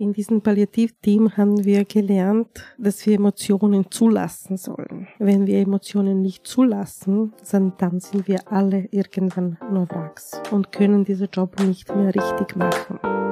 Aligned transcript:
In 0.00 0.12
diesem 0.12 0.42
Palliativteam 0.42 1.36
haben 1.36 1.64
wir 1.64 1.84
gelernt, 1.84 2.64
dass 2.78 3.04
wir 3.04 3.16
Emotionen 3.16 3.90
zulassen 3.90 4.56
sollen. 4.56 5.08
Wenn 5.18 5.48
wir 5.48 5.58
Emotionen 5.58 6.22
nicht 6.22 6.46
zulassen, 6.46 7.32
dann 7.50 7.98
sind 7.98 8.28
wir 8.28 8.52
alle 8.52 8.86
irgendwann 8.92 9.58
nur 9.72 9.90
Wachs 9.90 10.40
und 10.52 10.70
können 10.70 11.04
diesen 11.04 11.28
Job 11.32 11.58
nicht 11.58 11.92
mehr 11.92 12.14
richtig 12.14 12.54
machen. 12.54 13.27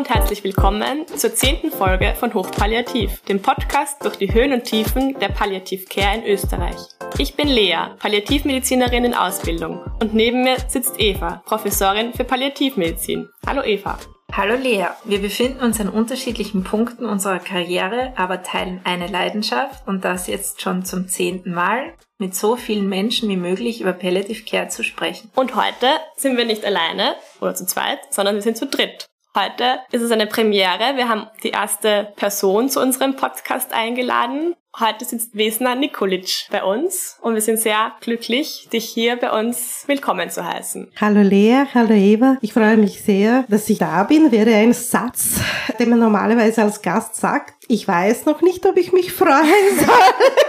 Und 0.00 0.08
herzlich 0.08 0.42
willkommen 0.44 1.06
zur 1.14 1.34
zehnten 1.34 1.70
Folge 1.70 2.14
von 2.18 2.32
Hochpalliativ, 2.32 3.20
dem 3.24 3.42
Podcast 3.42 4.02
durch 4.02 4.16
die 4.16 4.32
Höhen 4.32 4.54
und 4.54 4.64
Tiefen 4.64 5.18
der 5.18 5.28
Palliativcare 5.28 6.16
in 6.16 6.24
Österreich. 6.24 6.78
Ich 7.18 7.36
bin 7.36 7.48
Lea, 7.48 7.76
Palliativmedizinerin 7.98 9.04
in 9.04 9.12
Ausbildung 9.12 9.82
und 10.00 10.14
neben 10.14 10.42
mir 10.42 10.56
sitzt 10.68 10.94
Eva, 10.98 11.42
Professorin 11.44 12.14
für 12.14 12.24
Palliativmedizin. 12.24 13.28
Hallo 13.46 13.62
Eva. 13.62 13.98
Hallo 14.32 14.54
Lea, 14.54 14.86
wir 15.04 15.20
befinden 15.20 15.62
uns 15.62 15.78
an 15.82 15.90
unterschiedlichen 15.90 16.64
Punkten 16.64 17.04
unserer 17.04 17.38
Karriere, 17.38 18.14
aber 18.16 18.42
teilen 18.42 18.80
eine 18.84 19.06
Leidenschaft 19.06 19.86
und 19.86 20.06
das 20.06 20.28
jetzt 20.28 20.62
schon 20.62 20.82
zum 20.82 21.08
zehnten 21.08 21.52
Mal, 21.52 21.92
mit 22.16 22.34
so 22.34 22.56
vielen 22.56 22.88
Menschen 22.88 23.28
wie 23.28 23.36
möglich 23.36 23.82
über 23.82 23.92
Palliative 23.92 24.44
Care 24.44 24.68
zu 24.68 24.82
sprechen. 24.82 25.30
Und 25.34 25.56
heute 25.56 25.88
sind 26.16 26.38
wir 26.38 26.46
nicht 26.46 26.64
alleine 26.64 27.16
oder 27.42 27.54
zu 27.54 27.66
zweit, 27.66 27.98
sondern 28.08 28.36
wir 28.36 28.42
sind 28.42 28.56
zu 28.56 28.66
dritt. 28.66 29.10
Heute 29.36 29.78
ist 29.92 30.02
es 30.02 30.10
eine 30.10 30.26
Premiere. 30.26 30.96
Wir 30.96 31.08
haben 31.08 31.28
die 31.44 31.50
erste 31.50 32.12
Person 32.16 32.68
zu 32.68 32.80
unserem 32.80 33.14
Podcast 33.14 33.72
eingeladen. 33.72 34.56
Heute 34.80 35.04
sitzt 35.04 35.36
Vesna 35.36 35.76
Nikolic 35.76 36.48
bei 36.50 36.64
uns 36.64 37.16
und 37.22 37.34
wir 37.34 37.40
sind 37.40 37.58
sehr 37.60 37.92
glücklich, 38.00 38.68
dich 38.72 38.86
hier 38.86 39.14
bei 39.14 39.30
uns 39.30 39.84
willkommen 39.86 40.30
zu 40.30 40.44
heißen. 40.44 40.90
Hallo 41.00 41.20
Lea, 41.22 41.62
hallo 41.72 41.94
Eva. 41.94 42.38
Ich 42.40 42.52
freue 42.52 42.76
mich 42.76 43.02
sehr, 43.02 43.44
dass 43.48 43.70
ich 43.70 43.78
da 43.78 44.02
bin. 44.02 44.32
Wäre 44.32 44.52
ein 44.52 44.72
Satz, 44.72 45.40
den 45.78 45.90
man 45.90 46.00
normalerweise 46.00 46.62
als 46.62 46.82
Gast 46.82 47.14
sagt. 47.14 47.54
Ich 47.68 47.86
weiß 47.86 48.26
noch 48.26 48.42
nicht, 48.42 48.66
ob 48.66 48.76
ich 48.76 48.92
mich 48.92 49.12
freuen 49.12 49.78
soll. 49.78 50.40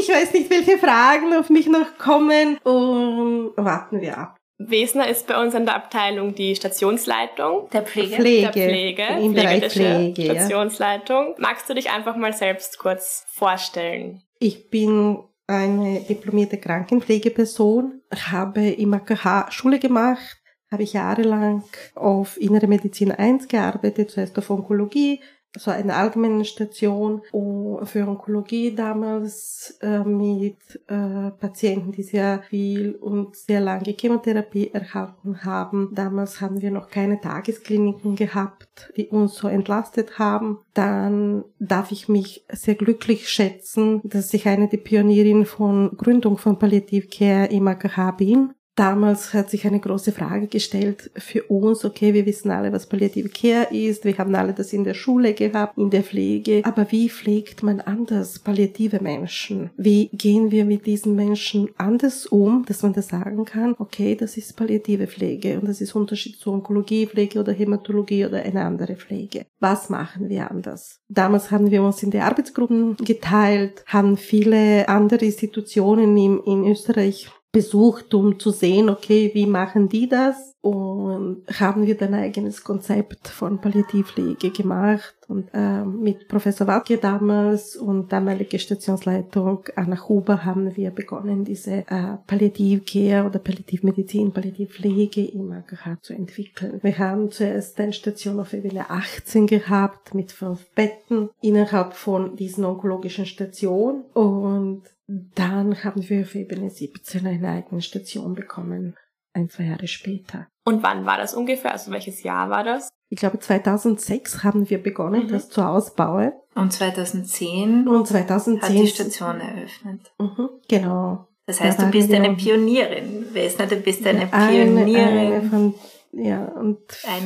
ich 0.00 0.08
weiß 0.08 0.32
nicht, 0.32 0.50
welche 0.50 0.78
Fragen 0.78 1.32
auf 1.34 1.48
mich 1.48 1.68
noch 1.68 1.96
kommen 1.96 2.58
und 2.64 3.52
warten 3.56 4.00
wir 4.00 4.18
ab. 4.18 4.36
Wesner 4.68 5.08
ist 5.08 5.26
bei 5.26 5.40
uns 5.40 5.54
an 5.54 5.66
der 5.66 5.76
Abteilung 5.76 6.34
die 6.34 6.54
Stationsleitung 6.54 7.68
der 7.70 7.82
Pflege. 7.82 8.16
Pflege. 8.16 8.50
Der 8.50 8.68
Pflege. 8.68 9.02
Im 9.20 9.34
Bereich 9.34 9.72
Pflege. 9.72 10.24
Stationsleitung. 10.24 11.28
Ja. 11.28 11.34
Magst 11.38 11.68
du 11.68 11.74
dich 11.74 11.90
einfach 11.90 12.16
mal 12.16 12.32
selbst 12.32 12.78
kurz 12.78 13.24
vorstellen? 13.28 14.22
Ich 14.38 14.70
bin 14.70 15.18
eine 15.46 16.00
diplomierte 16.00 16.58
Krankenpflegeperson, 16.58 18.00
habe 18.30 18.68
im 18.68 18.94
AKH 18.94 19.50
Schule 19.50 19.78
gemacht, 19.78 20.38
habe 20.70 20.82
ich 20.82 20.94
jahrelang 20.94 21.64
auf 21.94 22.40
Innere 22.40 22.66
Medizin 22.66 23.12
1 23.12 23.48
gearbeitet, 23.48 24.10
zuerst 24.10 24.38
auf 24.38 24.50
Onkologie, 24.50 25.20
so 25.56 25.70
eine 25.70 25.94
allgemeine 25.94 26.44
Station 26.44 27.22
für 27.30 28.08
Onkologie 28.08 28.74
damals 28.74 29.78
äh, 29.82 30.00
mit 30.00 30.56
äh, 30.88 31.30
Patienten, 31.30 31.92
die 31.92 32.02
sehr 32.02 32.42
viel 32.48 32.94
und 32.94 33.36
sehr 33.36 33.60
lange 33.60 33.94
Chemotherapie 33.98 34.70
erhalten 34.72 35.44
haben. 35.44 35.90
Damals 35.94 36.40
haben 36.40 36.62
wir 36.62 36.70
noch 36.70 36.88
keine 36.88 37.20
Tageskliniken 37.20 38.16
gehabt, 38.16 38.92
die 38.96 39.08
uns 39.08 39.34
so 39.34 39.48
entlastet 39.48 40.18
haben. 40.18 40.60
Dann 40.72 41.44
darf 41.58 41.92
ich 41.92 42.08
mich 42.08 42.44
sehr 42.50 42.74
glücklich 42.74 43.28
schätzen, 43.28 44.00
dass 44.04 44.32
ich 44.32 44.48
eine 44.48 44.68
der 44.68 44.78
Pionierin 44.78 45.44
von 45.44 45.96
Gründung 45.96 46.38
von 46.38 46.58
Palliativcare 46.58 47.46
im 47.46 47.68
AKH 47.68 48.12
bin. 48.12 48.54
Damals 48.74 49.34
hat 49.34 49.50
sich 49.50 49.66
eine 49.66 49.80
große 49.80 50.12
Frage 50.12 50.46
gestellt 50.46 51.10
für 51.16 51.42
uns, 51.44 51.84
okay, 51.84 52.14
wir 52.14 52.24
wissen 52.24 52.50
alle, 52.50 52.72
was 52.72 52.86
Palliative 52.86 53.28
Care 53.28 53.68
ist, 53.70 54.04
wir 54.06 54.16
haben 54.16 54.34
alle 54.34 54.54
das 54.54 54.72
in 54.72 54.84
der 54.84 54.94
Schule 54.94 55.34
gehabt, 55.34 55.76
in 55.76 55.90
der 55.90 56.02
Pflege, 56.02 56.62
aber 56.64 56.90
wie 56.90 57.10
pflegt 57.10 57.62
man 57.62 57.82
anders 57.82 58.38
palliative 58.38 59.00
Menschen? 59.02 59.70
Wie 59.76 60.08
gehen 60.08 60.50
wir 60.50 60.64
mit 60.64 60.86
diesen 60.86 61.14
Menschen 61.14 61.68
anders 61.76 62.26
um, 62.26 62.64
dass 62.66 62.82
man 62.82 62.94
das 62.94 63.08
sagen 63.08 63.44
kann, 63.44 63.74
okay, 63.78 64.14
das 64.14 64.38
ist 64.38 64.56
palliative 64.56 65.06
Pflege 65.06 65.60
und 65.60 65.68
das 65.68 65.82
ist 65.82 65.94
Unterschied 65.94 66.38
zu 66.38 66.52
Onkologiepflege 66.52 67.40
oder 67.40 67.52
Hämatologie 67.52 68.24
oder 68.24 68.42
eine 68.42 68.62
andere 68.62 68.96
Pflege. 68.96 69.44
Was 69.60 69.90
machen 69.90 70.30
wir 70.30 70.50
anders? 70.50 71.00
Damals 71.10 71.50
haben 71.50 71.70
wir 71.70 71.82
uns 71.82 72.02
in 72.02 72.10
die 72.10 72.20
Arbeitsgruppen 72.20 72.96
geteilt, 72.96 73.84
haben 73.86 74.16
viele 74.16 74.88
andere 74.88 75.26
Institutionen 75.26 76.16
in, 76.16 76.40
in 76.44 76.66
Österreich 76.66 77.30
besucht, 77.52 78.14
um 78.14 78.40
zu 78.40 78.50
sehen, 78.50 78.88
okay, 78.88 79.30
wie 79.34 79.46
machen 79.46 79.90
die 79.90 80.08
das? 80.08 80.54
Und 80.62 81.42
haben 81.58 81.86
wir 81.86 81.96
dann 81.96 82.14
ein 82.14 82.24
eigenes 82.24 82.64
Konzept 82.64 83.28
von 83.28 83.60
Palliativpflege 83.60 84.50
gemacht 84.50 85.14
und 85.26 85.48
äh, 85.52 85.84
mit 85.84 86.28
Professor 86.28 86.66
Walke 86.66 86.98
damals 86.98 87.74
und 87.76 88.12
damalige 88.12 88.58
Stationsleitung 88.58 89.64
Anna 89.74 90.08
Huber 90.08 90.44
haben 90.44 90.76
wir 90.76 90.90
begonnen, 90.90 91.44
diese 91.44 91.84
äh, 91.88 92.16
Palliativcare 92.26 93.26
oder 93.26 93.40
Palliativmedizin, 93.40 94.32
Palliativpflege 94.32 95.24
im 95.24 95.50
AKH 95.52 95.98
zu 96.00 96.14
entwickeln. 96.14 96.78
Wir 96.82 96.98
haben 96.98 97.30
zuerst 97.30 97.80
eine 97.80 97.92
Station 97.92 98.38
auf 98.38 98.52
Ebene 98.52 98.88
18 98.88 99.48
gehabt 99.48 100.14
mit 100.14 100.30
fünf 100.32 100.68
Betten 100.76 101.30
innerhalb 101.40 101.94
von 101.94 102.36
diesen 102.36 102.64
onkologischen 102.64 103.26
Stationen 103.26 104.04
und 104.14 104.82
dann 105.06 105.84
haben 105.84 106.08
wir 106.08 106.22
auf 106.22 106.34
Ebene 106.34 106.70
17 106.70 107.26
eine 107.26 107.48
eigene 107.48 107.82
Station 107.82 108.34
bekommen, 108.34 108.96
ein, 109.34 109.48
zwei 109.48 109.64
Jahre 109.64 109.88
später. 109.88 110.48
Und 110.64 110.82
wann 110.82 111.06
war 111.06 111.18
das 111.18 111.34
ungefähr? 111.34 111.72
Also 111.72 111.90
welches 111.90 112.22
Jahr 112.22 112.50
war 112.50 112.64
das? 112.64 112.88
Ich 113.08 113.18
glaube 113.18 113.38
2006 113.38 114.44
haben 114.44 114.70
wir 114.70 114.82
begonnen, 114.82 115.24
mhm. 115.24 115.28
das 115.28 115.48
zu 115.48 115.62
ausbauen. 115.62 116.32
Und 116.54 116.72
2010, 116.72 117.88
und 117.88 118.06
2010 118.06 118.62
hat 118.62 118.82
die 118.82 118.86
Station 118.86 119.40
eröffnet. 119.40 120.12
Mhm, 120.18 120.48
genau. 120.68 121.28
Das 121.46 121.60
heißt, 121.60 121.80
da 121.80 121.84
du 121.86 121.90
bist 121.90 122.12
eine 122.12 122.34
Pionierin. 122.34 123.26
Wer 123.32 123.46
ist 123.46 123.58
nicht, 123.58 123.72
du 123.72 123.76
bist 123.76 124.06
eine 124.06 124.26
Pionierin. 124.26 124.96
Eine, 124.96 125.34
eine 125.36 125.50
von, 125.50 125.74
ja, 126.12 126.44
und 126.44 126.78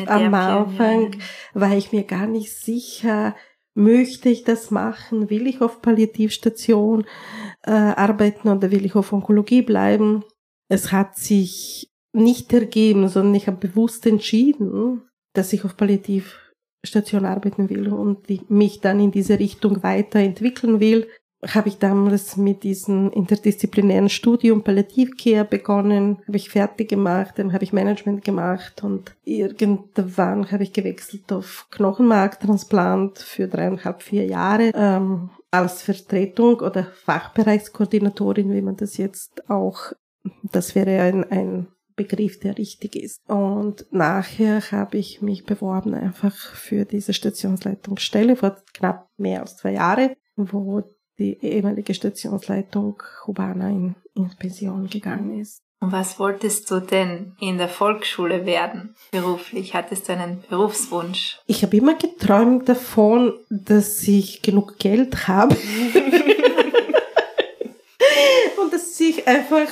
am 0.07 0.35
Anfang 0.35 1.17
war 1.55 1.77
ich 1.77 1.93
mir 1.93 2.05
gar 2.05 2.27
nicht 2.27 2.53
sicher, 2.53 3.37
möchte 3.77 4.29
ich 4.29 4.45
das 4.45 4.71
machen? 4.71 5.31
Will 5.31 5.47
ich 5.47 5.61
auf 5.61 5.83
Palliativstation 5.83 7.05
äh, 7.63 7.71
arbeiten 7.71 8.49
oder 8.49 8.71
will 8.71 8.85
ich 8.85 8.95
auf 8.95 9.13
Onkologie 9.13 9.63
bleiben? 9.63 10.25
Es 10.69 10.93
hat 10.93 11.17
sich 11.17 11.91
nicht 12.13 12.53
ergeben, 12.53 13.09
sondern 13.09 13.35
ich 13.35 13.47
habe 13.47 13.69
bewusst 13.69 14.07
entschieden, 14.07 15.03
dass 15.35 15.53
ich 15.53 15.65
auf 15.65 15.77
Palliativstation 15.77 17.27
arbeiten 17.27 17.69
will 17.69 17.93
und 17.93 18.27
mich 18.51 18.81
dann 18.81 18.99
in 18.99 19.11
diese 19.11 19.39
Richtung 19.39 19.83
weiterentwickeln 19.83 20.81
will 20.81 21.07
habe 21.55 21.69
ich 21.69 21.79
damals 21.79 22.37
mit 22.37 22.63
diesem 22.63 23.11
interdisziplinären 23.11 24.09
Studium 24.09 24.63
Palliativcare 24.63 25.45
begonnen, 25.45 26.19
habe 26.27 26.37
ich 26.37 26.51
fertig 26.51 26.89
gemacht, 26.89 27.35
dann 27.37 27.53
habe 27.53 27.65
ich 27.65 27.73
Management 27.73 28.25
gemacht 28.25 28.83
und 28.83 29.15
irgendwann 29.25 30.51
habe 30.51 30.63
ich 30.63 30.73
gewechselt 30.73 31.33
auf 31.33 31.67
Knochenmarktransplant 31.71 33.19
für 33.19 33.49
dreieinhalb, 33.49 34.03
vier 34.03 34.27
Jahre 34.27 34.73
ähm, 34.75 35.31
als 35.51 35.83
Vertretung 35.83 36.61
oder 36.61 36.85
Fachbereichskoordinatorin, 37.05 38.53
wie 38.53 38.63
man 38.63 38.77
das 38.77 38.97
jetzt 38.97 39.49
auch, 39.49 39.93
das 40.53 40.75
wäre 40.75 41.01
ein, 41.03 41.25
ein 41.31 41.69
Begriff, 41.97 42.39
der 42.41 42.59
richtig 42.59 42.95
ist. 42.95 43.21
Und 43.27 43.87
nachher 43.91 44.61
habe 44.71 44.99
ich 44.99 45.23
mich 45.23 45.45
beworben 45.45 45.95
einfach 45.95 46.35
für 46.35 46.85
diese 46.85 47.15
Stationsleitungsstelle 47.15 48.37
vor 48.37 48.57
knapp 48.75 49.09
mehr 49.17 49.41
als 49.41 49.57
zwei 49.57 49.73
Jahren, 49.73 50.11
wo 50.37 50.83
die 51.19 51.39
ehemalige 51.43 51.95
Stationsleitung 51.95 53.03
Hubana 53.27 53.71
in, 53.71 53.95
in 54.15 54.31
Pension 54.39 54.89
gegangen 54.89 55.41
ist. 55.41 55.63
Und 55.79 55.93
was 55.93 56.19
wolltest 56.19 56.71
du 56.71 56.81
denn 56.81 57.37
in 57.39 57.59
der 57.59 57.69
Volksschule 57.69 58.47
werden, 58.47 58.97
beruflich? 59.11 59.75
Hattest 59.75 60.09
du 60.09 60.15
einen 60.15 60.43
Berufswunsch? 60.49 61.39
Ich 61.47 61.63
habe 61.63 61.77
immer 61.77 61.95
geträumt 61.95 62.67
davon, 62.69 63.35
dass 63.51 64.03
ich 64.09 64.41
genug 64.41 64.79
Geld 64.79 65.29
habe. 65.29 65.55
und 68.61 68.73
dass 68.73 68.99
ich 68.99 69.29
einfach 69.29 69.69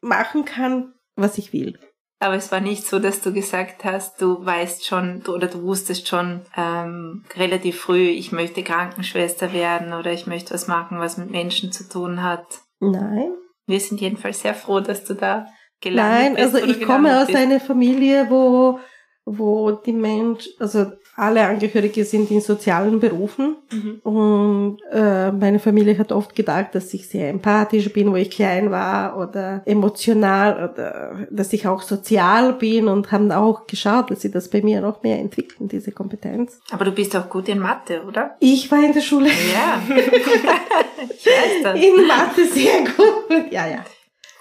machen 0.00 0.46
kann, 0.46 0.94
was 1.16 1.36
ich 1.36 1.52
will. 1.52 1.78
Aber 2.22 2.36
es 2.36 2.52
war 2.52 2.60
nicht 2.60 2.86
so, 2.86 3.00
dass 3.00 3.20
du 3.20 3.32
gesagt 3.32 3.82
hast, 3.84 4.22
du 4.22 4.46
weißt 4.46 4.86
schon 4.86 5.22
oder 5.26 5.48
du 5.48 5.62
wusstest 5.62 6.06
schon 6.06 6.42
ähm, 6.56 7.24
relativ 7.34 7.80
früh, 7.80 8.10
ich 8.10 8.30
möchte 8.30 8.62
Krankenschwester 8.62 9.52
werden 9.52 9.92
oder 9.92 10.12
ich 10.12 10.28
möchte 10.28 10.54
was 10.54 10.68
machen, 10.68 11.00
was 11.00 11.18
mit 11.18 11.32
Menschen 11.32 11.72
zu 11.72 11.88
tun 11.88 12.22
hat. 12.22 12.46
Nein. 12.78 13.32
Wir 13.66 13.80
sind 13.80 14.00
jedenfalls 14.00 14.40
sehr 14.40 14.54
froh, 14.54 14.78
dass 14.78 15.02
du 15.02 15.14
da 15.14 15.46
gelandet 15.80 16.14
Nein, 16.14 16.34
bist. 16.36 16.54
Nein, 16.54 16.62
also 16.62 16.80
ich 16.80 16.86
komme 16.86 17.20
aus 17.20 17.26
bist. 17.26 17.38
einer 17.38 17.58
Familie, 17.58 18.30
wo 18.30 18.78
wo 19.24 19.70
die 19.70 19.92
Mensch, 19.92 20.48
also 20.58 20.86
alle 21.14 21.44
Angehörige 21.44 22.04
sind 22.04 22.30
in 22.30 22.40
sozialen 22.40 22.98
Berufen 22.98 23.56
mhm. 23.70 24.00
und 24.02 24.78
äh, 24.90 25.30
meine 25.30 25.58
Familie 25.58 25.98
hat 25.98 26.10
oft 26.10 26.34
gedacht, 26.34 26.74
dass 26.74 26.92
ich 26.94 27.06
sehr 27.06 27.28
empathisch 27.28 27.92
bin, 27.92 28.10
wo 28.10 28.16
ich 28.16 28.30
klein 28.30 28.70
war 28.70 29.18
oder 29.18 29.62
emotional 29.66 30.70
oder 30.70 31.26
dass 31.30 31.52
ich 31.52 31.66
auch 31.66 31.82
sozial 31.82 32.54
bin 32.54 32.88
und 32.88 33.12
haben 33.12 33.30
auch 33.30 33.66
geschaut, 33.66 34.10
dass 34.10 34.22
sie 34.22 34.30
das 34.30 34.48
bei 34.48 34.62
mir 34.62 34.80
noch 34.80 35.02
mehr 35.02 35.18
entwickeln, 35.18 35.68
diese 35.68 35.92
Kompetenz. 35.92 36.60
Aber 36.70 36.86
du 36.86 36.92
bist 36.92 37.14
auch 37.14 37.28
gut 37.28 37.48
in 37.48 37.58
Mathe, 37.58 38.02
oder? 38.04 38.36
Ich 38.40 38.70
war 38.70 38.82
in 38.82 38.94
der 38.94 39.02
Schule. 39.02 39.28
Ja. 39.28 39.82
ich 39.94 41.26
weiß 41.26 41.62
das. 41.62 41.78
In 41.78 42.06
Mathe 42.06 42.46
sehr 42.46 42.80
gut. 42.80 43.52
Ja, 43.52 43.66
ja. 43.66 43.84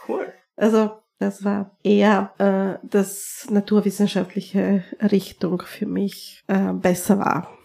Cool. 0.07 0.25
Also 0.55 1.00
das 1.21 1.43
war 1.43 1.77
eher 1.83 2.33
äh, 2.39 2.85
das 2.85 3.47
naturwissenschaftliche 3.49 4.83
Richtung 4.99 5.61
für 5.61 5.85
mich 5.85 6.43
äh, 6.47 6.73
besser 6.73 7.19
war. 7.19 7.57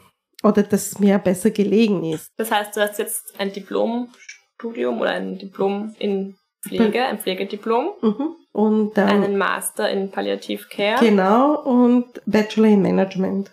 Oder 0.43 0.62
das 0.62 0.99
mir 0.99 1.19
besser 1.19 1.50
gelegen 1.50 2.05
ist. 2.05 2.31
Das 2.37 2.50
heißt, 2.50 2.76
du 2.76 2.81
hast 2.81 2.99
jetzt 2.99 3.41
ein 3.41 3.53
Diplomstudium 3.53 5.00
oder 5.00 5.11
ein 5.11 5.38
Diplom 5.38 5.94
in 5.99 6.37
Pflege, 6.62 7.05
ein 7.05 7.19
Pflegediplom. 7.19 7.91
Mhm. 8.03 8.37
Und 8.53 8.97
dann 8.97 9.08
einen 9.08 9.38
Master 9.38 9.91
in 9.91 10.11
Palliative 10.11 10.69
Care. 10.69 11.00
Genau, 11.00 11.62
und 11.62 12.20
Bachelor 12.26 12.69
in 12.69 12.82
Management. 12.82 13.50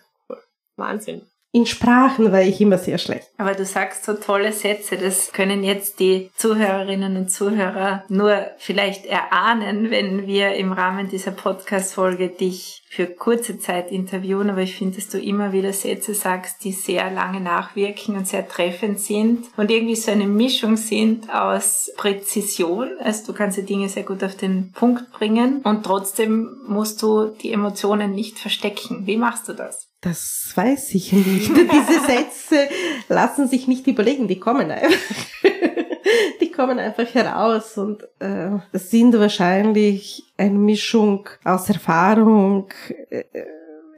Wahnsinn 0.75 1.21
in 1.55 1.67
Sprachen 1.67 2.31
war 2.31 2.41
ich 2.41 2.59
immer 2.59 2.79
sehr 2.79 2.97
schlecht. 2.97 3.29
Aber 3.37 3.53
du 3.53 3.63
sagst 3.63 4.05
so 4.05 4.15
tolle 4.15 4.51
Sätze, 4.51 4.97
das 4.97 5.31
können 5.31 5.63
jetzt 5.63 5.99
die 5.99 6.31
Zuhörerinnen 6.35 7.15
und 7.15 7.29
Zuhörer 7.29 8.03
nur 8.09 8.47
vielleicht 8.57 9.05
erahnen, 9.05 9.91
wenn 9.91 10.25
wir 10.25 10.55
im 10.55 10.71
Rahmen 10.71 11.09
dieser 11.09 11.29
Podcast-Folge 11.29 12.29
dich 12.29 12.81
für 12.89 13.05
kurze 13.05 13.59
Zeit 13.59 13.91
interviewen. 13.91 14.49
Aber 14.49 14.61
ich 14.61 14.75
finde, 14.75 14.95
dass 14.95 15.09
du 15.09 15.19
immer 15.19 15.53
wieder 15.53 15.73
Sätze 15.73 16.15
sagst, 16.15 16.63
die 16.63 16.71
sehr 16.71 17.11
lange 17.11 17.39
nachwirken 17.39 18.17
und 18.17 18.27
sehr 18.27 18.47
treffend 18.47 18.99
sind 18.99 19.45
und 19.55 19.69
irgendwie 19.69 19.95
so 19.95 20.09
eine 20.11 20.25
Mischung 20.25 20.75
sind 20.75 21.31
aus 21.31 21.91
Präzision. 21.97 22.97
Also 22.99 23.27
du 23.27 23.37
kannst 23.37 23.59
die 23.59 23.65
Dinge 23.65 23.89
sehr 23.89 24.03
gut 24.03 24.23
auf 24.23 24.35
den 24.35 24.71
Punkt 24.71 25.11
bringen 25.11 25.61
und 25.63 25.83
trotzdem 25.83 26.57
musst 26.65 27.03
du 27.03 27.27
die 27.27 27.53
Emotionen 27.53 28.13
nicht 28.13 28.39
verstecken. 28.39 29.05
Wie 29.05 29.17
machst 29.17 29.47
du 29.47 29.53
das? 29.53 29.92
Das 30.03 30.51
weiß 30.53 30.95
ich 30.95 31.13
nicht. 31.13 31.49
Diese 31.55 32.05
Sätze 32.05 32.67
lassen 33.07 33.47
sich 33.47 33.67
nicht 33.69 33.87
überlegen, 33.87 34.27
die 34.27 34.39
kommen 34.39 34.69
einfach. 34.69 35.15
die 36.41 36.51
kommen 36.51 36.77
einfach 36.77 37.13
heraus 37.13 37.77
und 37.77 38.03
äh, 38.19 38.51
das 38.73 38.91
sind 38.91 39.17
wahrscheinlich 39.17 40.23
eine 40.37 40.59
Mischung 40.59 41.29
aus 41.45 41.69
Erfahrung, 41.69 42.67
äh, 43.09 43.23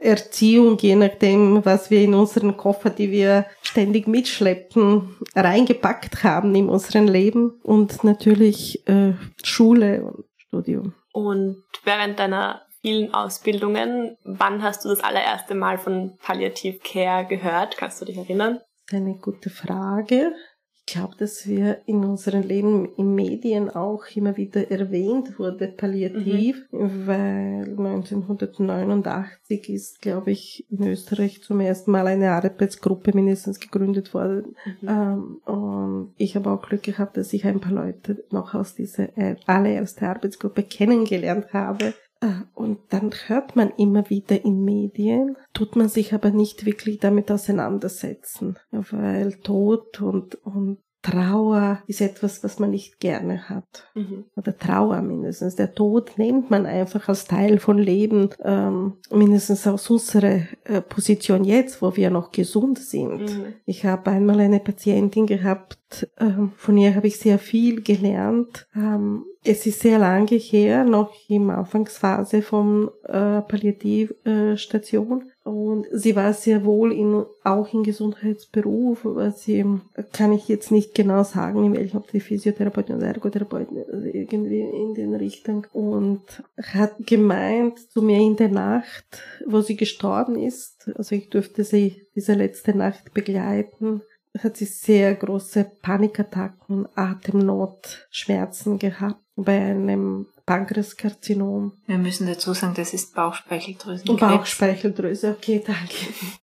Erziehung, 0.00 0.78
je 0.78 0.94
nachdem, 0.94 1.64
was 1.64 1.90
wir 1.90 2.02
in 2.02 2.14
unseren 2.14 2.56
Koffer, 2.56 2.90
die 2.90 3.10
wir 3.10 3.46
ständig 3.62 4.06
mitschleppen, 4.06 5.16
reingepackt 5.34 6.22
haben 6.22 6.54
in 6.54 6.68
unserem 6.68 7.08
Leben 7.08 7.58
und 7.64 8.04
natürlich 8.04 8.86
äh, 8.86 9.14
Schule 9.42 10.04
und 10.04 10.24
Studium. 10.36 10.94
Und 11.12 11.64
während 11.82 12.18
deiner 12.20 12.65
vielen 12.86 13.12
Ausbildungen. 13.12 14.16
Wann 14.22 14.62
hast 14.62 14.84
du 14.84 14.88
das 14.90 15.02
allererste 15.02 15.56
Mal 15.56 15.76
von 15.76 16.16
Palliative 16.22 16.78
Care 16.78 17.26
gehört? 17.26 17.76
Kannst 17.76 18.00
du 18.00 18.04
dich 18.04 18.16
erinnern? 18.16 18.60
Eine 18.92 19.16
gute 19.16 19.50
Frage. 19.50 20.32
Ich 20.72 20.94
glaube, 20.94 21.16
dass 21.18 21.48
wir 21.48 21.82
in 21.86 22.04
unserem 22.04 22.42
Leben 22.42 22.94
in 22.94 23.16
Medien 23.16 23.70
auch 23.70 24.04
immer 24.14 24.36
wieder 24.36 24.70
erwähnt 24.70 25.36
wurde, 25.36 25.66
palliativ, 25.66 26.64
mhm. 26.70 27.08
weil 27.08 27.76
1989 27.76 29.68
ist, 29.68 30.00
glaube 30.00 30.30
ich, 30.30 30.64
in 30.70 30.86
Österreich 30.86 31.42
zum 31.42 31.58
ersten 31.58 31.90
Mal 31.90 32.06
eine 32.06 32.30
Arbeitsgruppe 32.30 33.10
mindestens 33.16 33.58
gegründet 33.58 34.14
worden. 34.14 34.54
Mhm. 34.80 34.88
Ähm, 34.88 35.40
und 35.44 36.14
ich 36.18 36.36
habe 36.36 36.52
auch 36.52 36.62
Glück 36.62 36.84
gehabt, 36.84 37.16
dass 37.16 37.32
ich 37.32 37.46
ein 37.46 37.58
paar 37.58 37.72
Leute 37.72 38.24
noch 38.30 38.54
aus 38.54 38.76
dieser 38.76 39.08
allerersten 39.46 40.04
Arbeitsgruppe 40.04 40.62
kennengelernt 40.62 41.52
habe 41.52 41.86
äh, 41.86 42.05
und 42.54 42.78
dann 42.90 43.10
hört 43.26 43.56
man 43.56 43.70
immer 43.76 44.08
wieder 44.08 44.44
in 44.44 44.64
Medien, 44.64 45.36
tut 45.52 45.76
man 45.76 45.88
sich 45.88 46.14
aber 46.14 46.30
nicht 46.30 46.64
wirklich 46.64 46.98
damit 46.98 47.30
auseinandersetzen, 47.30 48.58
weil 48.70 49.34
Tod 49.40 50.00
und, 50.00 50.34
und 50.36 50.78
Trauer 51.06 51.82
ist 51.86 52.00
etwas, 52.00 52.42
was 52.42 52.58
man 52.58 52.70
nicht 52.70 52.98
gerne 52.98 53.48
hat. 53.48 53.88
Mhm. 53.94 54.24
Oder 54.34 54.58
Trauer 54.58 55.02
mindestens. 55.02 55.54
Der 55.54 55.72
Tod 55.72 56.18
nennt 56.18 56.50
man 56.50 56.66
einfach 56.66 57.08
als 57.08 57.26
Teil 57.26 57.60
von 57.60 57.78
Leben, 57.78 58.30
ähm, 58.42 58.94
mindestens 59.12 59.68
aus 59.68 59.88
unserer 59.88 60.40
äh, 60.64 60.80
Position 60.80 61.44
jetzt, 61.44 61.80
wo 61.80 61.94
wir 61.94 62.10
noch 62.10 62.32
gesund 62.32 62.80
sind. 62.80 63.20
Mhm. 63.20 63.52
Ich 63.66 63.84
habe 63.84 64.10
einmal 64.10 64.40
eine 64.40 64.58
Patientin 64.58 65.26
gehabt, 65.26 66.08
ähm, 66.18 66.50
von 66.56 66.76
ihr 66.76 66.96
habe 66.96 67.06
ich 67.06 67.20
sehr 67.20 67.38
viel 67.38 67.82
gelernt. 67.82 68.66
Ähm, 68.74 69.24
es 69.44 69.64
ist 69.64 69.78
sehr 69.78 70.00
lange 70.00 70.34
her, 70.34 70.82
noch 70.82 71.12
im 71.28 71.50
Anfangsphase 71.50 72.42
vom 72.42 72.90
äh, 73.04 73.42
Palliativstation. 73.42 75.22
Äh, 75.22 75.35
und 75.46 75.86
sie 75.92 76.16
war 76.16 76.32
sehr 76.32 76.64
wohl 76.64 76.92
in, 76.92 77.24
auch 77.44 77.72
im 77.72 77.84
Gesundheitsberuf, 77.84 79.04
was 79.04 79.44
sie, 79.44 79.64
kann 80.12 80.32
ich 80.32 80.48
jetzt 80.48 80.72
nicht 80.72 80.92
genau 80.92 81.22
sagen, 81.22 81.64
in 81.64 81.72
welchem, 81.72 81.98
ob 81.98 82.10
die 82.10 82.18
Physiotherapeutin 82.18 82.96
oder 82.96 83.06
Ergotherapeutin, 83.06 83.84
also 83.92 84.06
irgendwie 84.06 84.62
in 84.62 84.94
den 84.94 85.14
Richtung. 85.14 85.64
Und 85.72 86.22
hat 86.60 86.94
gemeint 86.98 87.78
zu 87.78 88.02
mir 88.02 88.18
in 88.18 88.34
der 88.34 88.48
Nacht, 88.48 89.22
wo 89.46 89.60
sie 89.60 89.76
gestorben 89.76 90.36
ist, 90.36 90.90
also 90.96 91.14
ich 91.14 91.30
durfte 91.30 91.62
sie 91.62 92.08
diese 92.16 92.34
letzte 92.34 92.76
Nacht 92.76 93.14
begleiten, 93.14 94.02
hat 94.36 94.56
sie 94.56 94.64
sehr 94.64 95.14
große 95.14 95.70
Panikattacken, 95.80 96.88
Atemnot, 96.96 98.08
Schmerzen 98.10 98.80
gehabt 98.80 99.22
bei 99.36 99.60
einem 99.60 100.26
Pankreaskarzinom. 100.46 101.72
Wir 101.86 101.98
müssen 101.98 102.26
dazu 102.26 102.54
sagen, 102.54 102.74
das 102.74 102.94
ist 102.94 103.14
Bauchspeicheldrüse. 103.14 104.04
Bauchspeicheldrüse, 104.04 105.36
okay, 105.36 105.62
danke. 105.64 105.96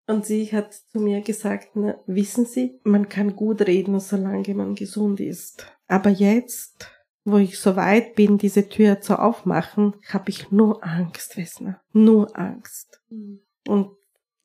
Und 0.08 0.26
sie 0.26 0.52
hat 0.52 0.74
zu 0.74 1.00
mir 1.00 1.22
gesagt, 1.22 1.70
na, 1.76 1.96
wissen 2.06 2.46
Sie, 2.46 2.80
man 2.84 3.10
kann 3.10 3.36
gut 3.36 3.62
reden, 3.62 4.00
solange 4.00 4.54
man 4.54 4.76
gesund 4.76 5.20
ist. 5.20 5.66
Aber 5.88 6.10
jetzt, 6.10 6.92
wo 7.24 7.38
ich 7.38 7.58
so 7.58 7.76
weit 7.76 8.16
bin, 8.16 8.38
diese 8.38 8.70
Tür 8.70 9.02
zu 9.02 9.18
aufmachen, 9.18 9.96
habe 10.10 10.30
ich 10.30 10.52
nur 10.52 10.84
Angst, 10.84 11.38
Wessner. 11.38 11.82
Nur 11.92 12.38
Angst. 12.38 13.02
Mhm. 13.10 13.40
Und 13.68 13.92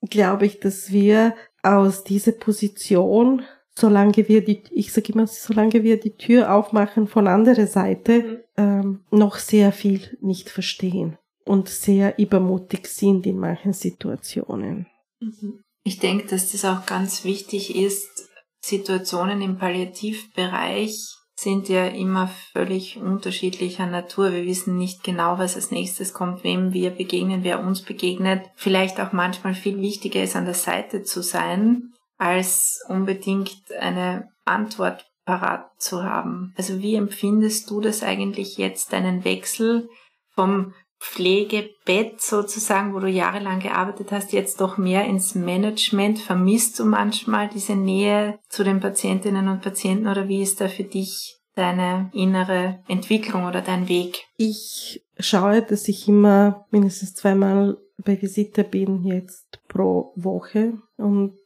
glaube 0.08 0.46
ich, 0.46 0.60
dass 0.60 0.92
wir 0.92 1.34
aus 1.62 2.04
dieser 2.04 2.32
Position 2.32 3.42
solange 3.80 4.28
wir 4.28 4.44
die, 4.44 4.62
ich 4.70 4.92
sage 4.92 5.12
immer, 5.12 5.26
solange 5.26 5.82
wir 5.82 5.98
die 5.98 6.16
Tür 6.16 6.54
aufmachen 6.54 7.08
von 7.08 7.26
anderer 7.26 7.66
Seite, 7.66 8.22
mhm. 8.22 8.38
ähm, 8.56 9.00
noch 9.10 9.36
sehr 9.36 9.72
viel 9.72 10.18
nicht 10.20 10.50
verstehen 10.50 11.18
und 11.44 11.68
sehr 11.68 12.18
übermutig 12.18 12.86
sind 12.86 13.26
in 13.26 13.38
manchen 13.38 13.72
Situationen. 13.72 14.86
Mhm. 15.20 15.62
Ich 15.82 15.98
denke, 15.98 16.26
dass 16.28 16.52
das 16.52 16.64
auch 16.64 16.86
ganz 16.86 17.24
wichtig 17.24 17.74
ist. 17.74 18.28
Situationen 18.60 19.40
im 19.40 19.56
Palliativbereich 19.56 21.16
sind 21.34 21.70
ja 21.70 21.86
immer 21.86 22.28
völlig 22.52 22.98
unterschiedlicher 22.98 23.86
Natur. 23.86 24.32
Wir 24.32 24.44
wissen 24.44 24.76
nicht 24.76 25.02
genau, 25.02 25.38
was 25.38 25.56
als 25.56 25.70
nächstes 25.70 26.12
kommt, 26.12 26.44
wem 26.44 26.74
wir 26.74 26.90
begegnen, 26.90 27.44
wer 27.44 27.64
uns 27.64 27.80
begegnet. 27.80 28.42
Vielleicht 28.56 29.00
auch 29.00 29.12
manchmal 29.12 29.54
viel 29.54 29.80
wichtiger 29.80 30.22
ist, 30.22 30.36
an 30.36 30.44
der 30.44 30.52
Seite 30.52 31.02
zu 31.02 31.22
sein 31.22 31.94
als 32.20 32.84
unbedingt 32.86 33.72
eine 33.80 34.28
Antwort 34.44 35.10
parat 35.24 35.70
zu 35.78 36.02
haben. 36.02 36.52
Also 36.56 36.80
wie 36.80 36.94
empfindest 36.94 37.70
du 37.70 37.80
das 37.80 38.02
eigentlich 38.02 38.58
jetzt, 38.58 38.92
deinen 38.92 39.24
Wechsel 39.24 39.88
vom 40.34 40.74
Pflegebett 41.00 42.20
sozusagen, 42.20 42.94
wo 42.94 43.00
du 43.00 43.08
jahrelang 43.08 43.60
gearbeitet 43.60 44.12
hast, 44.12 44.34
jetzt 44.34 44.60
doch 44.60 44.76
mehr 44.76 45.06
ins 45.06 45.34
Management? 45.34 46.18
Vermisst 46.18 46.78
du 46.78 46.84
manchmal 46.84 47.48
diese 47.48 47.74
Nähe 47.74 48.38
zu 48.50 48.64
den 48.64 48.80
Patientinnen 48.80 49.48
und 49.48 49.62
Patienten 49.62 50.06
oder 50.06 50.28
wie 50.28 50.42
ist 50.42 50.60
da 50.60 50.68
für 50.68 50.84
dich 50.84 51.38
deine 51.54 52.10
innere 52.12 52.80
Entwicklung 52.86 53.46
oder 53.46 53.62
dein 53.62 53.88
Weg? 53.88 54.26
Ich 54.36 55.02
schaue, 55.18 55.62
dass 55.62 55.88
ich 55.88 56.06
immer 56.06 56.66
mindestens 56.70 57.14
zweimal 57.14 57.78
bei 57.96 58.20
Visite 58.20 58.64
bin 58.64 59.04
jetzt 59.04 59.58
pro 59.68 60.12
Woche 60.16 60.74
und 60.98 61.38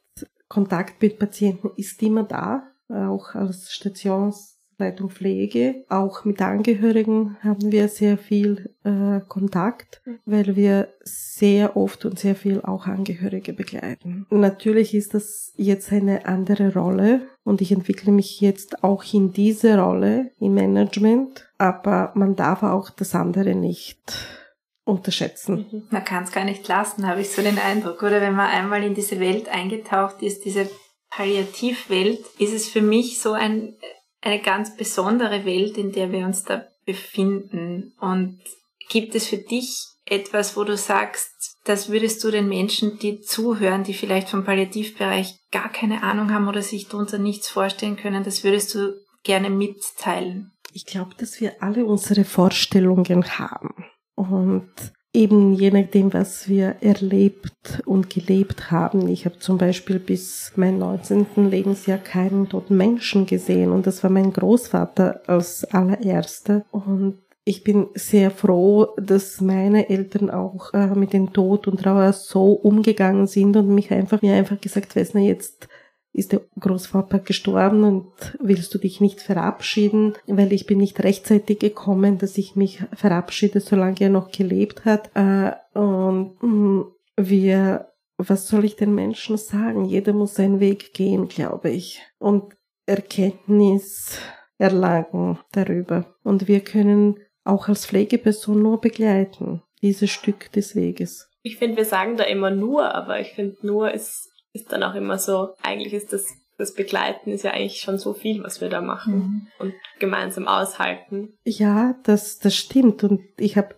Kontakt 0.49 1.01
mit 1.03 1.19
Patienten 1.19 1.71
ist 1.77 2.03
immer 2.03 2.25
da, 2.25 2.65
auch 2.89 3.35
als 3.35 3.73
Stationsleitung 3.73 5.11
Pflege. 5.11 5.85
Auch 5.89 6.25
mit 6.25 6.43
Angehörigen 6.43 7.37
haben 7.41 7.73
wir 7.73 7.89
sehr 7.89 8.19
viel 8.19 8.75
äh, 8.85 9.21
Kontakt, 9.27 10.03
weil 10.27 10.57
wir 10.57 10.89
sehr 11.03 11.77
oft 11.77 12.05
und 12.05 12.19
sehr 12.19 12.35
viel 12.35 12.61
auch 12.61 12.87
Angehörige 12.87 13.53
begleiten. 13.53 14.27
Natürlich 14.31 14.95
ist 14.95 15.15
das 15.15 15.53
jetzt 15.57 15.93
eine 15.93 16.27
andere 16.27 16.75
Rolle 16.75 17.23
und 17.43 17.61
ich 17.61 17.73
entwickle 17.73 18.13
mich 18.13 18.41
jetzt 18.41 18.85
auch 18.85 19.05
in 19.13 19.33
diese 19.33 19.79
Rolle 19.79 20.31
im 20.41 20.55
Management, 20.55 21.49
aber 21.59 22.13
man 22.15 22.37
darf 22.37 22.63
auch 22.63 22.91
das 22.91 23.15
andere 23.15 23.55
nicht 23.55 24.44
unterschätzen. 24.85 25.67
Mhm. 25.71 25.87
Man 25.91 26.05
kann 26.05 26.25
es 26.25 26.33
gar 26.33 26.45
nicht 26.45 26.67
lassen, 26.69 27.07
habe 27.07 27.23
ich 27.23 27.31
so 27.31 27.43
den 27.43 27.59
Eindruck. 27.59 28.03
Oder 28.03 28.21
wenn 28.21 28.35
man 28.35 28.51
einmal 28.51 28.83
in 28.83 28.95
diese 28.95 29.19
Welt 29.21 29.49
eingetaucht 29.49 30.23
ist, 30.23 30.45
diese 30.45 30.71
Palliativwelt, 31.11 32.25
ist 32.39 32.53
es 32.53 32.69
für 32.69 32.83
mich 32.83 33.21
so 33.21 33.33
ein, 33.33 33.77
eine 34.21 34.41
ganz 34.41 34.77
besondere 34.77 35.45
Welt, 35.45 35.79
in 35.79 35.93
der 35.93 36.13
wir 36.13 36.27
uns 36.27 36.45
da 36.45 36.65
befinden. 36.85 37.95
Und 38.01 38.41
gibt 38.89 39.15
es 39.15 39.27
für 39.27 39.39
dich 39.39 39.87
etwas, 40.07 40.57
wo 40.57 40.65
du 40.65 40.77
sagst, 40.77 41.57
das 41.65 41.89
würdest 41.89 42.23
du 42.23 42.31
den 42.31 42.49
Menschen, 42.49 42.99
die 42.99 43.21
zuhören, 43.21 43.85
die 43.85 43.95
vielleicht 43.95 44.29
vom 44.29 44.45
Palliativbereich 44.45 45.39
gar 45.51 45.71
keine 45.73 46.03
Ahnung 46.03 46.33
haben 46.33 46.47
oder 46.47 46.61
sich 46.61 46.89
darunter 46.89 47.17
nichts 47.17 47.49
vorstellen 47.49 47.97
können, 47.97 48.23
das 48.23 48.45
würdest 48.45 48.75
du 48.75 49.01
gerne 49.23 49.49
mitteilen? 49.49 50.53
Ich 50.75 50.85
glaube, 50.85 51.15
dass 51.17 51.41
wir 51.41 51.63
alle 51.63 51.87
unsere 51.87 52.25
Vorstellungen 52.25 53.39
haben. 53.39 53.87
Und 54.15 54.71
eben 55.15 55.55
je 55.55 55.71
nachdem, 55.71 56.13
was 56.13 56.49
wir 56.49 56.77
erlebt 56.81 57.83
und 57.87 58.11
gelebt 58.11 58.71
haben. 58.71 59.09
Ich 59.09 59.25
habe 59.25 59.39
zum 59.39 59.59
Beispiel 59.59 59.99
bis 59.99 60.53
mein 60.57 60.79
19. 60.79 61.27
Lebensjahr 61.49 61.99
keinen 61.99 62.49
toten 62.49 62.77
Menschen 62.77 63.25
gesehen 63.25 63.71
und 63.71 63.87
das 63.87 64.03
war 64.03 64.11
mein 64.11 64.33
Großvater 64.33 65.23
als 65.27 65.65
allererster. 65.73 66.65
Und 66.73 67.21
ich 67.45 67.63
bin 67.63 67.89
sehr 67.95 68.31
froh, 68.31 68.89
dass 68.97 69.41
meine 69.41 69.89
Eltern 69.89 70.31
auch 70.31 70.73
äh, 70.73 70.95
mit 70.95 71.13
dem 71.13 71.33
Tod 71.33 71.69
und 71.69 71.83
Trauer 71.83 72.13
so 72.13 72.53
umgegangen 72.53 73.27
sind 73.27 73.57
und 73.57 73.69
mich 73.69 73.93
einfach, 73.93 74.23
mir 74.23 74.35
einfach 74.35 74.61
gesagt, 74.61 74.97
Wesner, 74.97 75.21
jetzt 75.21 75.69
ist 76.15 76.33
der 76.33 76.43
Großvater 76.59 77.19
gestorben 77.19 77.83
und 77.83 78.39
willst 78.41 78.73
du 78.73 78.79
dich 78.79 79.01
nicht 79.01 79.21
verabschieden, 79.21 80.15
weil 80.27 80.53
ich 80.53 80.65
bin 80.65 80.79
nicht 80.79 81.03
rechtzeitig 81.03 81.59
gekommen, 81.59 82.19
dass 82.19 82.39
ich 82.39 82.55
mich 82.55 82.83
verabschiede, 82.95 83.61
solange 83.61 84.01
er 84.01 84.11
noch 84.11 84.31
gelebt 84.31 84.85
hat. 84.85 85.11
Äh, 85.15 85.53
und 85.77 86.41
mm, 86.41 86.83
wir, 87.17 87.89
was 88.17 88.47
soll 88.47 88.65
ich 88.65 88.77
den 88.77 88.95
Menschen 88.95 89.37
sagen? 89.37 89.85
Jeder 89.85 90.13
muss 90.13 90.37
seinen 90.37 90.61
Weg 90.61 90.95
gehen, 90.95 91.27
glaube 91.27 91.71
ich. 91.71 92.01
Und 92.19 92.55
Erkenntnis 92.87 94.19
erlangen 94.57 95.41
darüber. 95.51 96.15
Und 96.23 96.47
wir 96.47 96.61
können 96.61 97.19
auch 97.43 97.69
als 97.69 97.87
Pflegeperson 97.87 98.63
nur 98.63 98.81
begleiten, 98.81 99.63
dieses 99.83 100.11
Stück 100.11 100.53
des 100.53 100.77
Weges. 100.77 101.29
Ich 101.43 101.59
finde, 101.59 101.77
wir 101.77 101.85
sagen 101.85 102.17
da 102.17 102.25
immer 102.25 102.51
nur, 102.51 102.95
aber 102.95 103.21
ich 103.21 103.33
finde, 103.33 103.57
nur 103.63 103.93
ist, 103.93 104.31
ist 104.55 104.73
dann 104.73 104.83
auch 104.83 104.95
immer 104.95 105.19
so, 105.19 105.51
eigentlich 105.63 105.93
ist 105.93 106.13
das, 106.13 106.27
das 106.57 106.73
Begleiten 106.73 107.31
ist 107.31 107.45
ja 107.45 107.51
eigentlich 107.51 107.81
schon 107.81 107.99
so 107.99 108.15
viel, 108.15 108.43
was 108.43 108.61
wir 108.61 108.71
da 108.71 108.81
machen 108.81 109.15
mhm. 109.15 109.47
und 109.59 109.75
gemeinsam 109.99 110.49
aushalten. 110.49 111.37
Ja, 111.45 111.97
das, 112.05 112.39
das 112.39 112.57
stimmt. 112.57 113.05
Und 113.05 113.21
ich 113.37 113.57
habe 113.59 113.75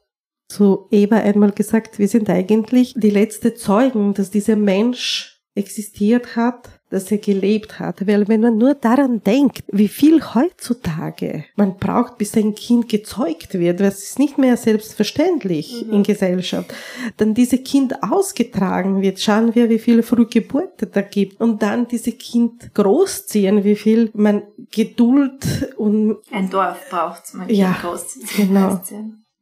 zu 0.48 0.86
Eva 0.90 1.16
einmal 1.16 1.52
gesagt, 1.52 1.98
wir 1.98 2.08
sind 2.08 2.30
eigentlich 2.30 2.94
die 2.96 3.10
letzte 3.10 3.54
Zeugen, 3.54 4.14
dass 4.14 4.30
dieser 4.30 4.56
Mensch 4.56 5.40
existiert 5.54 6.36
hat, 6.36 6.75
dass 6.90 7.10
er 7.10 7.18
gelebt 7.18 7.78
hat. 7.78 8.06
Weil 8.06 8.28
wenn 8.28 8.40
man 8.40 8.58
nur 8.58 8.74
daran 8.74 9.22
denkt, 9.22 9.64
wie 9.68 9.88
viel 9.88 10.22
heutzutage 10.22 11.44
man 11.56 11.76
braucht, 11.76 12.18
bis 12.18 12.36
ein 12.36 12.54
Kind 12.54 12.88
gezeugt 12.88 13.54
wird, 13.54 13.80
das 13.80 14.02
ist 14.02 14.18
nicht 14.18 14.38
mehr 14.38 14.56
selbstverständlich 14.56 15.84
mhm. 15.86 15.92
in 15.92 16.02
Gesellschaft, 16.02 16.72
dann 17.16 17.34
diese 17.34 17.58
Kind 17.58 18.02
ausgetragen 18.02 19.02
wird, 19.02 19.20
schauen 19.20 19.54
wir, 19.54 19.68
wie 19.68 19.78
viele 19.78 20.02
Frühgeburten 20.02 20.90
da 20.92 21.02
gibt 21.02 21.40
und 21.40 21.62
dann 21.62 21.88
diese 21.88 22.12
Kind 22.12 22.74
großziehen, 22.74 23.64
wie 23.64 23.76
viel 23.76 24.10
man 24.14 24.42
Geduld 24.70 25.74
und 25.76 26.18
ein 26.30 26.50
Dorf 26.50 26.88
braucht, 26.90 27.34
man 27.34 27.48
ja, 27.48 27.76
großziehen. 27.80 28.48
Genau. 28.48 28.80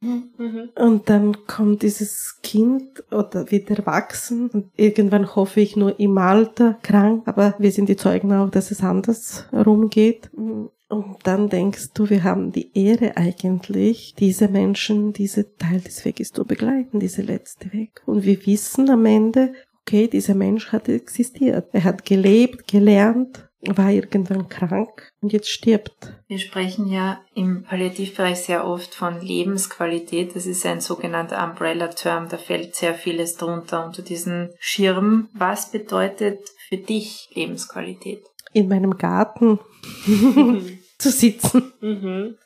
Mhm. 0.04 0.70
Und 0.76 1.08
dann 1.08 1.46
kommt 1.46 1.82
dieses 1.82 2.38
Kind 2.42 3.04
oder 3.10 3.50
wird 3.50 3.70
erwachsen 3.70 4.50
und 4.50 4.70
irgendwann 4.76 5.34
hoffe 5.34 5.60
ich 5.60 5.76
nur 5.76 5.98
im 5.98 6.18
Alter 6.18 6.78
krank, 6.82 7.22
aber 7.26 7.54
wir 7.58 7.72
sind 7.72 7.88
die 7.88 7.96
Zeugen 7.96 8.32
auch, 8.32 8.50
dass 8.50 8.70
es 8.70 8.82
anders 8.82 9.46
rumgeht. 9.52 10.30
Und 10.34 11.18
dann 11.24 11.48
denkst 11.48 11.92
du, 11.94 12.08
wir 12.10 12.22
haben 12.22 12.52
die 12.52 12.70
Ehre 12.74 13.16
eigentlich, 13.16 14.14
diese 14.18 14.48
Menschen, 14.48 15.12
diese 15.12 15.56
Teil 15.56 15.80
des 15.80 16.04
Weges 16.04 16.32
zu 16.32 16.44
begleiten, 16.44 17.00
diese 17.00 17.22
letzte 17.22 17.72
Weg. 17.72 18.02
Und 18.06 18.24
wir 18.24 18.46
wissen 18.46 18.90
am 18.90 19.06
Ende, 19.06 19.54
okay, 19.80 20.08
dieser 20.08 20.34
Mensch 20.34 20.72
hat 20.72 20.88
existiert. 20.88 21.68
Er 21.72 21.84
hat 21.84 22.04
gelebt, 22.04 22.68
gelernt, 22.68 23.48
war 23.66 23.90
irgendwann 23.90 24.48
krank 24.48 25.10
und 25.20 25.32
jetzt 25.32 25.48
stirbt. 25.48 26.12
Wir 26.26 26.38
sprechen 26.38 26.86
ja 26.86 27.20
im 27.34 27.64
Palliativbereich 27.64 28.38
sehr 28.38 28.66
oft 28.66 28.94
von 28.94 29.20
Lebensqualität. 29.20 30.36
Das 30.36 30.46
ist 30.46 30.66
ein 30.66 30.80
sogenannter 30.80 31.42
Umbrella-Term. 31.42 32.28
Da 32.28 32.36
fällt 32.36 32.74
sehr 32.74 32.94
vieles 32.94 33.36
drunter 33.36 33.84
unter 33.84 34.02
diesen 34.02 34.50
Schirm. 34.58 35.28
Was 35.32 35.70
bedeutet 35.70 36.40
für 36.68 36.76
dich 36.76 37.30
Lebensqualität? 37.34 38.24
In 38.52 38.68
meinem 38.68 38.96
Garten 38.96 39.58
zu 40.98 41.10
sitzen. 41.10 41.72
Mhm. 41.80 42.36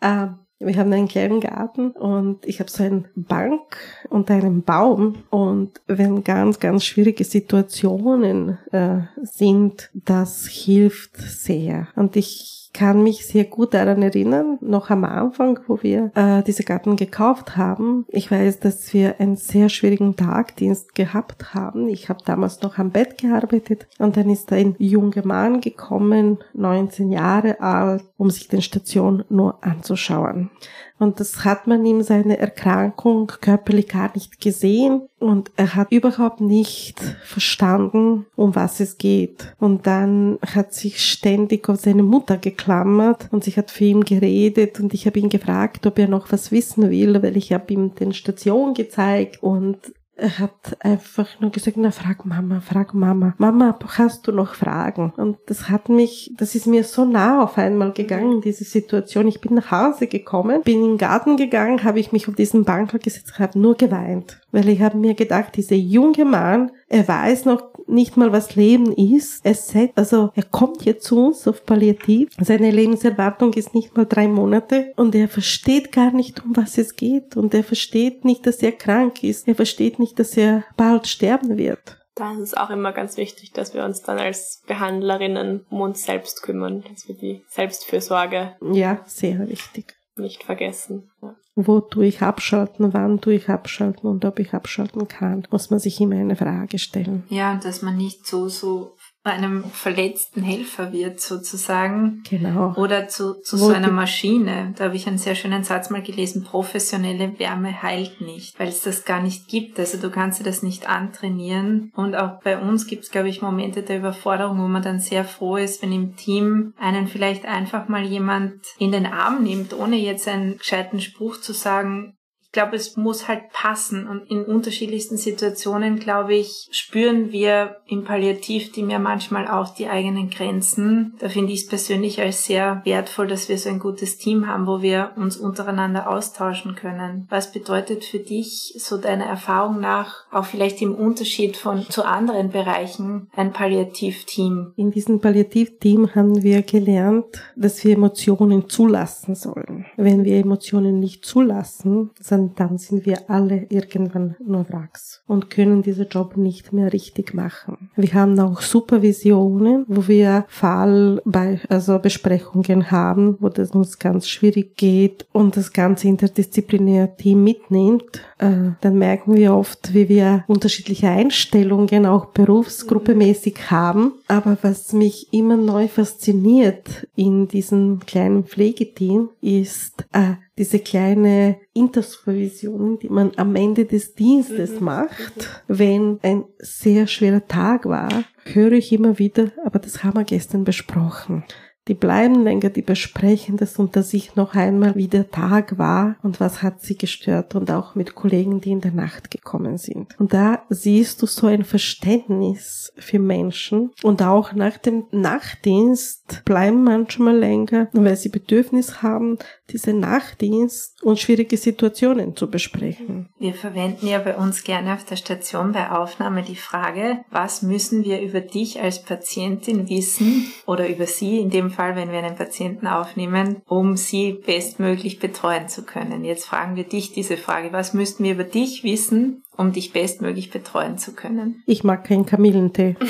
Ähm, 0.00 0.38
wir 0.58 0.76
haben 0.76 0.92
einen 0.92 1.08
kleinen 1.08 1.40
Garten 1.40 1.90
und 1.90 2.46
ich 2.46 2.60
habe 2.60 2.70
so 2.70 2.82
eine 2.82 3.04
Bank 3.14 3.76
unter 4.08 4.34
einem 4.34 4.62
Baum 4.62 5.24
und 5.30 5.80
wenn 5.86 6.24
ganz, 6.24 6.60
ganz 6.60 6.84
schwierige 6.84 7.24
Situationen 7.24 8.58
äh, 8.72 9.00
sind, 9.22 9.90
das 9.92 10.46
hilft 10.46 11.16
sehr. 11.16 11.88
Und 11.94 12.16
ich 12.16 12.65
kann 12.76 13.02
mich 13.02 13.26
sehr 13.26 13.44
gut 13.44 13.72
daran 13.72 14.02
erinnern, 14.02 14.58
noch 14.60 14.90
am 14.90 15.04
Anfang, 15.04 15.58
wo 15.66 15.82
wir 15.82 16.10
äh, 16.14 16.42
diese 16.42 16.62
Garten 16.62 16.96
gekauft 16.96 17.56
haben. 17.56 18.04
Ich 18.08 18.30
weiß, 18.30 18.60
dass 18.60 18.92
wir 18.92 19.18
einen 19.18 19.36
sehr 19.36 19.70
schwierigen 19.70 20.14
Tagdienst 20.14 20.94
gehabt 20.94 21.54
haben. 21.54 21.88
Ich 21.88 22.10
habe 22.10 22.20
damals 22.26 22.60
noch 22.60 22.76
am 22.76 22.90
Bett 22.90 23.16
gearbeitet 23.16 23.86
und 23.98 24.18
dann 24.18 24.28
ist 24.28 24.52
ein 24.52 24.74
junger 24.78 25.26
Mann 25.26 25.62
gekommen, 25.62 26.36
19 26.52 27.10
Jahre 27.12 27.60
alt, 27.60 28.04
um 28.18 28.28
sich 28.28 28.48
den 28.48 28.60
Station 28.60 29.24
nur 29.30 29.64
anzuschauen. 29.64 30.50
Und 30.98 31.20
das 31.20 31.44
hat 31.44 31.66
man 31.66 31.84
ihm 31.84 32.02
seine 32.02 32.38
Erkrankung 32.38 33.26
körperlich 33.40 33.88
gar 33.88 34.10
nicht 34.14 34.40
gesehen. 34.40 35.02
Und 35.18 35.50
er 35.56 35.74
hat 35.74 35.92
überhaupt 35.92 36.40
nicht 36.40 37.00
verstanden, 37.24 38.26
um 38.34 38.54
was 38.54 38.80
es 38.80 38.96
geht. 38.96 39.54
Und 39.58 39.86
dann 39.86 40.38
hat 40.42 40.72
sich 40.72 41.04
ständig 41.04 41.68
auf 41.68 41.80
seine 41.80 42.02
Mutter 42.02 42.38
geklammert 42.38 43.28
und 43.30 43.44
sie 43.44 43.52
hat 43.52 43.70
für 43.70 43.84
ihn 43.84 44.04
geredet. 44.04 44.80
Und 44.80 44.94
ich 44.94 45.06
habe 45.06 45.18
ihn 45.18 45.28
gefragt, 45.28 45.86
ob 45.86 45.98
er 45.98 46.08
noch 46.08 46.32
was 46.32 46.50
wissen 46.50 46.90
will, 46.90 47.22
weil 47.22 47.36
ich 47.36 47.52
habe 47.52 47.72
ihm 47.72 47.94
den 47.94 48.14
Station 48.14 48.72
gezeigt. 48.72 49.42
Und 49.42 49.78
er 50.16 50.38
hat 50.38 50.76
einfach 50.80 51.28
nur 51.40 51.50
gesagt, 51.50 51.76
na 51.76 51.90
frag 51.90 52.24
Mama, 52.24 52.60
frag 52.60 52.94
Mama. 52.94 53.34
Mama, 53.36 53.78
hast 53.98 54.26
du 54.26 54.32
noch 54.32 54.54
Fragen? 54.54 55.12
Und 55.16 55.36
das 55.46 55.68
hat 55.68 55.90
mich, 55.90 56.32
das 56.38 56.54
ist 56.54 56.66
mir 56.66 56.84
so 56.84 57.04
nah 57.04 57.42
auf 57.42 57.58
einmal 57.58 57.92
gegangen, 57.92 58.40
diese 58.40 58.64
Situation. 58.64 59.28
Ich 59.28 59.42
bin 59.42 59.54
nach 59.54 59.70
Hause 59.70 60.06
gekommen, 60.06 60.62
bin 60.62 60.82
in 60.82 60.92
den 60.92 60.98
Garten 60.98 61.36
gegangen, 61.36 61.84
habe 61.84 62.00
ich 62.00 62.12
mich 62.12 62.28
auf 62.28 62.34
diesen 62.34 62.64
Bank 62.64 62.90
gesetzt, 63.02 63.38
habe 63.38 63.58
nur 63.58 63.76
geweint. 63.76 64.40
Weil 64.52 64.70
ich 64.70 64.80
habe 64.80 64.96
mir 64.96 65.14
gedacht, 65.14 65.56
dieser 65.56 65.76
junge 65.76 66.24
Mann, 66.24 66.70
er 66.88 67.06
weiß 67.06 67.44
noch 67.44 67.75
nicht 67.88 68.16
mal, 68.16 68.32
was 68.32 68.56
Leben 68.56 68.92
ist. 68.92 69.44
Er 69.44 69.54
sagt, 69.54 69.96
also 69.96 70.30
er 70.34 70.44
kommt 70.44 70.84
jetzt 70.84 71.04
zu 71.04 71.26
uns 71.26 71.46
auf 71.46 71.64
Palliativ. 71.64 72.30
Seine 72.40 72.70
Lebenserwartung 72.70 73.52
ist 73.54 73.74
nicht 73.74 73.96
mal 73.96 74.06
drei 74.06 74.28
Monate 74.28 74.92
und 74.96 75.14
er 75.14 75.28
versteht 75.28 75.92
gar 75.92 76.12
nicht, 76.12 76.44
um 76.44 76.56
was 76.56 76.78
es 76.78 76.96
geht. 76.96 77.36
Und 77.36 77.54
er 77.54 77.64
versteht 77.64 78.24
nicht, 78.24 78.46
dass 78.46 78.62
er 78.62 78.72
krank 78.72 79.22
ist. 79.22 79.48
Er 79.48 79.54
versteht 79.54 79.98
nicht, 79.98 80.18
dass 80.18 80.36
er 80.36 80.64
bald 80.76 81.06
sterben 81.06 81.56
wird. 81.56 81.98
Da 82.14 82.32
ist 82.32 82.40
es 82.40 82.54
auch 82.54 82.70
immer 82.70 82.92
ganz 82.92 83.18
wichtig, 83.18 83.52
dass 83.52 83.74
wir 83.74 83.84
uns 83.84 84.02
dann 84.02 84.18
als 84.18 84.62
Behandlerinnen 84.66 85.66
um 85.68 85.82
uns 85.82 86.04
selbst 86.04 86.42
kümmern, 86.42 86.82
dass 86.90 87.06
wir 87.08 87.14
die 87.14 87.44
Selbstfürsorge. 87.48 88.56
Ja, 88.72 89.02
sehr 89.04 89.46
wichtig 89.48 89.95
nicht 90.18 90.42
vergessen. 90.42 91.10
Ja. 91.22 91.34
Wo 91.54 91.80
tue 91.80 92.06
ich 92.06 92.20
abschalten, 92.20 92.92
wann 92.92 93.20
tue 93.20 93.34
ich 93.34 93.48
abschalten 93.48 94.08
und 94.08 94.24
ob 94.24 94.38
ich 94.38 94.52
abschalten 94.52 95.08
kann, 95.08 95.46
muss 95.50 95.70
man 95.70 95.78
sich 95.78 96.00
immer 96.00 96.16
eine 96.16 96.36
Frage 96.36 96.78
stellen. 96.78 97.24
Ja, 97.30 97.52
und 97.52 97.64
dass 97.64 97.80
man 97.80 97.96
nicht 97.96 98.26
so, 98.26 98.48
so 98.48 98.94
einem 99.30 99.64
verletzten 99.64 100.42
Helfer 100.42 100.92
wird 100.92 101.20
sozusagen. 101.20 102.22
Genau. 102.28 102.74
Oder 102.76 103.08
zu, 103.08 103.40
zu 103.40 103.56
so 103.56 103.68
einer 103.68 103.90
Maschine. 103.90 104.74
Da 104.76 104.84
habe 104.84 104.96
ich 104.96 105.06
einen 105.06 105.18
sehr 105.18 105.34
schönen 105.34 105.64
Satz 105.64 105.90
mal 105.90 106.02
gelesen, 106.02 106.44
professionelle 106.44 107.38
Wärme 107.38 107.82
heilt 107.82 108.20
nicht, 108.20 108.58
weil 108.58 108.68
es 108.68 108.82
das 108.82 109.04
gar 109.04 109.22
nicht 109.22 109.48
gibt. 109.48 109.78
Also 109.78 109.98
du 109.98 110.10
kannst 110.10 110.40
dir 110.40 110.44
das 110.44 110.62
nicht 110.62 110.88
antrainieren. 110.88 111.92
Und 111.94 112.14
auch 112.14 112.40
bei 112.42 112.58
uns 112.58 112.86
gibt 112.86 113.04
es, 113.04 113.10
glaube 113.10 113.28
ich, 113.28 113.42
Momente 113.42 113.82
der 113.82 113.98
Überforderung, 113.98 114.58
wo 114.58 114.68
man 114.68 114.82
dann 114.82 115.00
sehr 115.00 115.24
froh 115.24 115.56
ist, 115.56 115.82
wenn 115.82 115.92
im 115.92 116.16
Team 116.16 116.74
einen 116.78 117.06
vielleicht 117.06 117.44
einfach 117.44 117.88
mal 117.88 118.04
jemand 118.04 118.54
in 118.78 118.92
den 118.92 119.06
Arm 119.06 119.42
nimmt, 119.42 119.72
ohne 119.74 119.96
jetzt 119.96 120.28
einen 120.28 120.58
gescheiten 120.58 121.00
Spruch 121.00 121.40
zu 121.40 121.52
sagen, 121.52 122.15
glaube, 122.56 122.76
es 122.76 122.96
muss 122.96 123.28
halt 123.28 123.50
passen 123.52 124.08
und 124.08 124.30
in 124.30 124.42
unterschiedlichsten 124.42 125.18
Situationen, 125.18 125.98
glaube 125.98 126.34
ich, 126.34 126.68
spüren 126.70 127.30
wir 127.30 127.76
im 127.86 128.04
Palliativteam 128.04 128.88
ja 128.88 128.98
manchmal 128.98 129.46
auch 129.46 129.74
die 129.74 129.88
eigenen 129.88 130.30
Grenzen. 130.30 131.12
Da 131.18 131.28
finde 131.28 131.52
ich 131.52 131.60
es 131.60 131.68
persönlich 131.68 132.18
als 132.18 132.46
sehr 132.46 132.80
wertvoll, 132.84 133.26
dass 133.26 133.50
wir 133.50 133.58
so 133.58 133.68
ein 133.68 133.78
gutes 133.78 134.16
Team 134.16 134.46
haben, 134.46 134.66
wo 134.66 134.80
wir 134.80 135.10
uns 135.16 135.36
untereinander 135.36 136.08
austauschen 136.08 136.76
können. 136.76 137.26
Was 137.28 137.52
bedeutet 137.52 138.06
für 138.06 138.20
dich 138.20 138.74
so 138.78 138.96
deiner 138.96 139.26
Erfahrung 139.26 139.78
nach 139.78 140.24
auch 140.32 140.46
vielleicht 140.46 140.80
im 140.80 140.94
Unterschied 140.94 141.58
von 141.58 141.82
zu 141.90 142.06
anderen 142.06 142.48
Bereichen 142.48 143.28
ein 143.36 143.52
Palliativteam? 143.52 144.72
In 144.76 144.90
diesem 144.92 145.20
Palliativteam 145.20 146.14
haben 146.14 146.42
wir 146.42 146.62
gelernt, 146.62 147.26
dass 147.54 147.84
wir 147.84 147.92
Emotionen 147.92 148.70
zulassen 148.70 149.34
sollen. 149.34 149.84
Wenn 149.98 150.24
wir 150.24 150.38
Emotionen 150.38 151.00
nicht 151.00 151.26
zulassen, 151.26 152.12
dann 152.56 152.78
sind 152.78 153.06
wir 153.06 153.28
alle 153.30 153.66
irgendwann 153.68 154.36
nur 154.44 154.68
Wracks 154.68 155.22
und 155.26 155.50
können 155.50 155.82
diesen 155.82 156.08
Job 156.08 156.36
nicht 156.36 156.72
mehr 156.72 156.92
richtig 156.92 157.34
machen. 157.34 157.90
Wir 157.96 158.14
haben 158.14 158.38
auch 158.38 158.60
Supervisionen, 158.60 159.84
wo 159.88 160.06
wir 160.08 160.44
Fall 160.48 161.20
bei, 161.24 161.60
also 161.68 161.98
Besprechungen 161.98 162.90
haben, 162.90 163.36
wo 163.40 163.48
das 163.48 163.70
uns 163.72 163.98
ganz 163.98 164.28
schwierig 164.28 164.76
geht 164.76 165.26
und 165.32 165.56
das 165.56 165.72
ganze 165.72 166.08
interdisziplinäre 166.08 167.16
Team 167.16 167.44
mitnimmt. 167.44 168.22
Äh, 168.38 168.72
dann 168.80 168.98
merken 168.98 169.34
wir 169.34 169.54
oft, 169.54 169.94
wie 169.94 170.08
wir 170.08 170.44
unterschiedliche 170.46 171.08
Einstellungen 171.08 172.06
auch 172.06 172.26
berufsgruppemäßig 172.26 173.70
haben. 173.70 174.12
Aber 174.28 174.56
was 174.62 174.92
mich 174.92 175.32
immer 175.32 175.56
neu 175.56 175.88
fasziniert 175.88 177.06
in 177.16 177.48
diesem 177.48 178.00
kleinen 178.06 178.44
Pflegeteam 178.44 179.30
ist, 179.40 180.04
äh, 180.12 180.34
diese 180.58 180.78
kleine 180.78 181.58
Intersupervision, 181.74 182.98
die 182.98 183.08
man 183.08 183.32
am 183.36 183.54
Ende 183.56 183.84
des 183.84 184.14
Dienstes 184.14 184.80
mhm. 184.80 184.84
macht, 184.84 185.62
wenn 185.68 186.18
ein 186.22 186.44
sehr 186.58 187.06
schwerer 187.06 187.46
Tag 187.46 187.84
war, 187.84 188.24
höre 188.44 188.72
ich 188.72 188.92
immer 188.92 189.18
wieder, 189.18 189.52
aber 189.64 189.78
das 189.78 190.02
haben 190.02 190.16
wir 190.16 190.24
gestern 190.24 190.64
besprochen. 190.64 191.44
Die 191.88 191.94
bleiben 191.94 192.42
länger, 192.42 192.70
die 192.70 192.82
besprechen 192.82 193.56
das 193.56 193.78
unter 193.78 194.02
sich 194.02 194.34
noch 194.34 194.56
einmal, 194.56 194.96
wie 194.96 195.06
der 195.06 195.30
Tag 195.30 195.78
war 195.78 196.16
und 196.22 196.40
was 196.40 196.60
hat 196.60 196.82
sie 196.82 196.98
gestört 196.98 197.54
und 197.54 197.70
auch 197.70 197.94
mit 197.94 198.16
Kollegen, 198.16 198.60
die 198.60 198.72
in 198.72 198.80
der 198.80 198.90
Nacht 198.90 199.30
gekommen 199.30 199.78
sind. 199.78 200.18
Und 200.18 200.32
da 200.32 200.64
siehst 200.68 201.22
du 201.22 201.26
so 201.26 201.46
ein 201.46 201.62
Verständnis 201.62 202.92
für 202.96 203.20
Menschen 203.20 203.92
und 204.02 204.20
auch 204.20 204.52
nach 204.52 204.78
dem 204.78 205.04
Nachtdienst 205.12 206.42
bleiben 206.44 206.82
manchmal 206.82 207.36
länger, 207.36 207.88
weil 207.92 208.16
sie 208.16 208.30
Bedürfnis 208.30 209.02
haben, 209.02 209.38
diese 209.70 209.92
Nachtdienst 209.92 211.02
und 211.02 211.18
schwierige 211.18 211.56
Situationen 211.56 212.36
zu 212.36 212.48
besprechen. 212.48 213.28
Wir 213.38 213.54
verwenden 213.54 214.06
ja 214.06 214.18
bei 214.18 214.36
uns 214.36 214.64
gerne 214.64 214.94
auf 214.94 215.04
der 215.04 215.16
Station 215.16 215.72
bei 215.72 215.90
Aufnahme 215.90 216.42
die 216.42 216.56
Frage, 216.56 217.24
was 217.30 217.62
müssen 217.62 218.04
wir 218.04 218.20
über 218.20 218.40
dich 218.40 218.80
als 218.80 219.02
Patientin 219.02 219.88
wissen 219.88 220.52
oder 220.66 220.88
über 220.88 221.06
sie 221.06 221.40
in 221.40 221.50
dem 221.50 221.70
Fall, 221.70 221.96
wenn 221.96 222.12
wir 222.12 222.18
einen 222.18 222.36
Patienten 222.36 222.86
aufnehmen, 222.86 223.62
um 223.66 223.96
sie 223.96 224.32
bestmöglich 224.32 225.18
betreuen 225.18 225.68
zu 225.68 225.82
können. 225.82 226.24
Jetzt 226.24 226.46
fragen 226.46 226.76
wir 226.76 226.84
dich 226.84 227.12
diese 227.12 227.36
Frage, 227.36 227.72
was 227.72 227.94
müssten 227.94 228.24
wir 228.24 228.32
über 228.32 228.44
dich 228.44 228.84
wissen, 228.84 229.42
um 229.56 229.72
dich 229.72 229.92
bestmöglich 229.92 230.50
betreuen 230.50 230.98
zu 230.98 231.12
können? 231.12 231.62
Ich 231.66 231.82
mag 231.82 232.04
keinen 232.04 232.26
Kamillentee. 232.26 232.96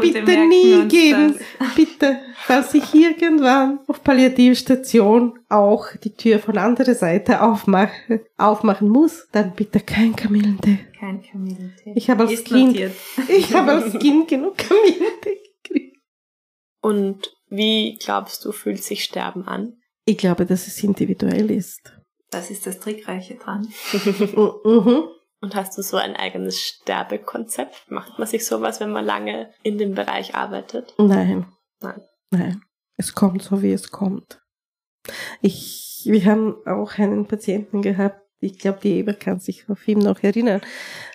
Bitte 0.00 0.46
nie 0.46 0.88
geben. 0.88 1.38
Das. 1.58 1.74
Bitte 1.74 2.20
dass 2.50 2.74
ich 2.74 2.94
irgendwann 2.94 3.78
auf 3.86 4.02
Palliativstation 4.02 5.38
auch 5.48 5.86
die 6.02 6.14
Tür 6.14 6.40
von 6.40 6.58
anderer 6.58 6.94
Seite 6.94 7.42
aufmache, 7.42 8.24
aufmachen 8.36 8.88
muss, 8.88 9.28
dann 9.30 9.54
bitte 9.54 9.78
kein 9.78 10.16
Kamillentee. 10.16 10.80
Kein 10.98 11.22
Kamillentee. 11.22 11.92
Ich 11.94 12.10
habe 12.10 12.26
als 12.26 12.42
Kind, 12.42 12.76
ich 13.28 13.54
habe 13.54 13.70
als 13.70 13.98
Kind 13.98 14.26
genug 14.26 14.58
Kamillentee 14.58 15.38
gekriegt. 15.62 15.96
Und 16.82 17.32
wie 17.48 17.98
glaubst 18.02 18.44
du, 18.44 18.50
fühlt 18.50 18.82
sich 18.82 19.04
Sterben 19.04 19.46
an? 19.46 19.74
Ich 20.04 20.18
glaube, 20.18 20.44
dass 20.44 20.66
es 20.66 20.82
individuell 20.82 21.52
ist. 21.52 21.92
Das 22.30 22.50
ist 22.50 22.66
das 22.66 22.80
Trickreiche 22.80 23.36
dran. 23.36 23.68
mhm. 24.64 25.04
Und 25.40 25.54
hast 25.54 25.76
du 25.78 25.82
so 25.82 25.96
ein 25.96 26.16
eigenes 26.16 26.60
Sterbekonzept? 26.60 27.90
Macht 27.90 28.18
man 28.18 28.28
sich 28.28 28.46
sowas, 28.46 28.80
wenn 28.80 28.90
man 28.90 29.04
lange 29.04 29.52
in 29.62 29.78
dem 29.78 29.94
Bereich 29.94 30.34
arbeitet? 30.34 30.94
Nein. 30.98 31.46
Nein. 31.80 32.02
Nein, 32.30 32.62
es 32.96 33.14
kommt 33.14 33.42
so, 33.42 33.62
wie 33.62 33.72
es 33.72 33.90
kommt. 33.90 34.40
Ich, 35.40 36.02
wir 36.04 36.24
haben 36.26 36.56
auch 36.66 36.98
einen 36.98 37.26
Patienten 37.26 37.82
gehabt, 37.82 38.20
ich 38.42 38.58
glaube, 38.58 38.78
die 38.82 38.98
Eva 38.98 39.12
kann 39.12 39.38
sich 39.38 39.68
auf 39.68 39.86
ihn 39.86 39.98
noch 39.98 40.22
erinnern. 40.22 40.62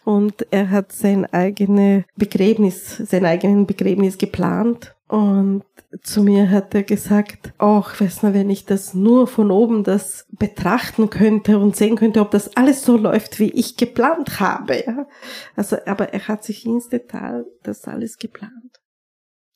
Und 0.03 0.45
er 0.51 0.69
hat 0.69 0.91
sein 0.91 1.25
eigenes 1.25 2.03
Begräbnis, 2.15 2.97
sein 2.97 3.25
eigenen 3.25 3.65
Begräbnis 3.65 4.17
geplant. 4.19 4.94
Und 5.07 5.63
zu 6.01 6.23
mir 6.23 6.49
hat 6.49 6.73
er 6.73 6.83
gesagt, 6.83 7.53
ach, 7.59 7.99
weiß 8.01 8.23
noch, 8.23 8.33
wenn 8.33 8.49
ich 8.49 8.65
das 8.65 8.95
nur 8.95 9.27
von 9.27 9.51
oben 9.51 9.83
das 9.83 10.25
betrachten 10.31 11.11
könnte 11.11 11.59
und 11.59 11.75
sehen 11.75 11.95
könnte, 11.95 12.21
ob 12.21 12.31
das 12.31 12.57
alles 12.57 12.81
so 12.81 12.97
läuft, 12.97 13.39
wie 13.39 13.51
ich 13.51 13.77
geplant 13.77 14.39
habe. 14.39 14.83
Ja? 14.85 15.07
Also, 15.55 15.77
aber 15.85 16.11
er 16.13 16.27
hat 16.27 16.43
sich 16.43 16.65
ins 16.65 16.89
Detail 16.89 17.45
das 17.61 17.85
alles 17.85 18.17
geplant. 18.17 18.81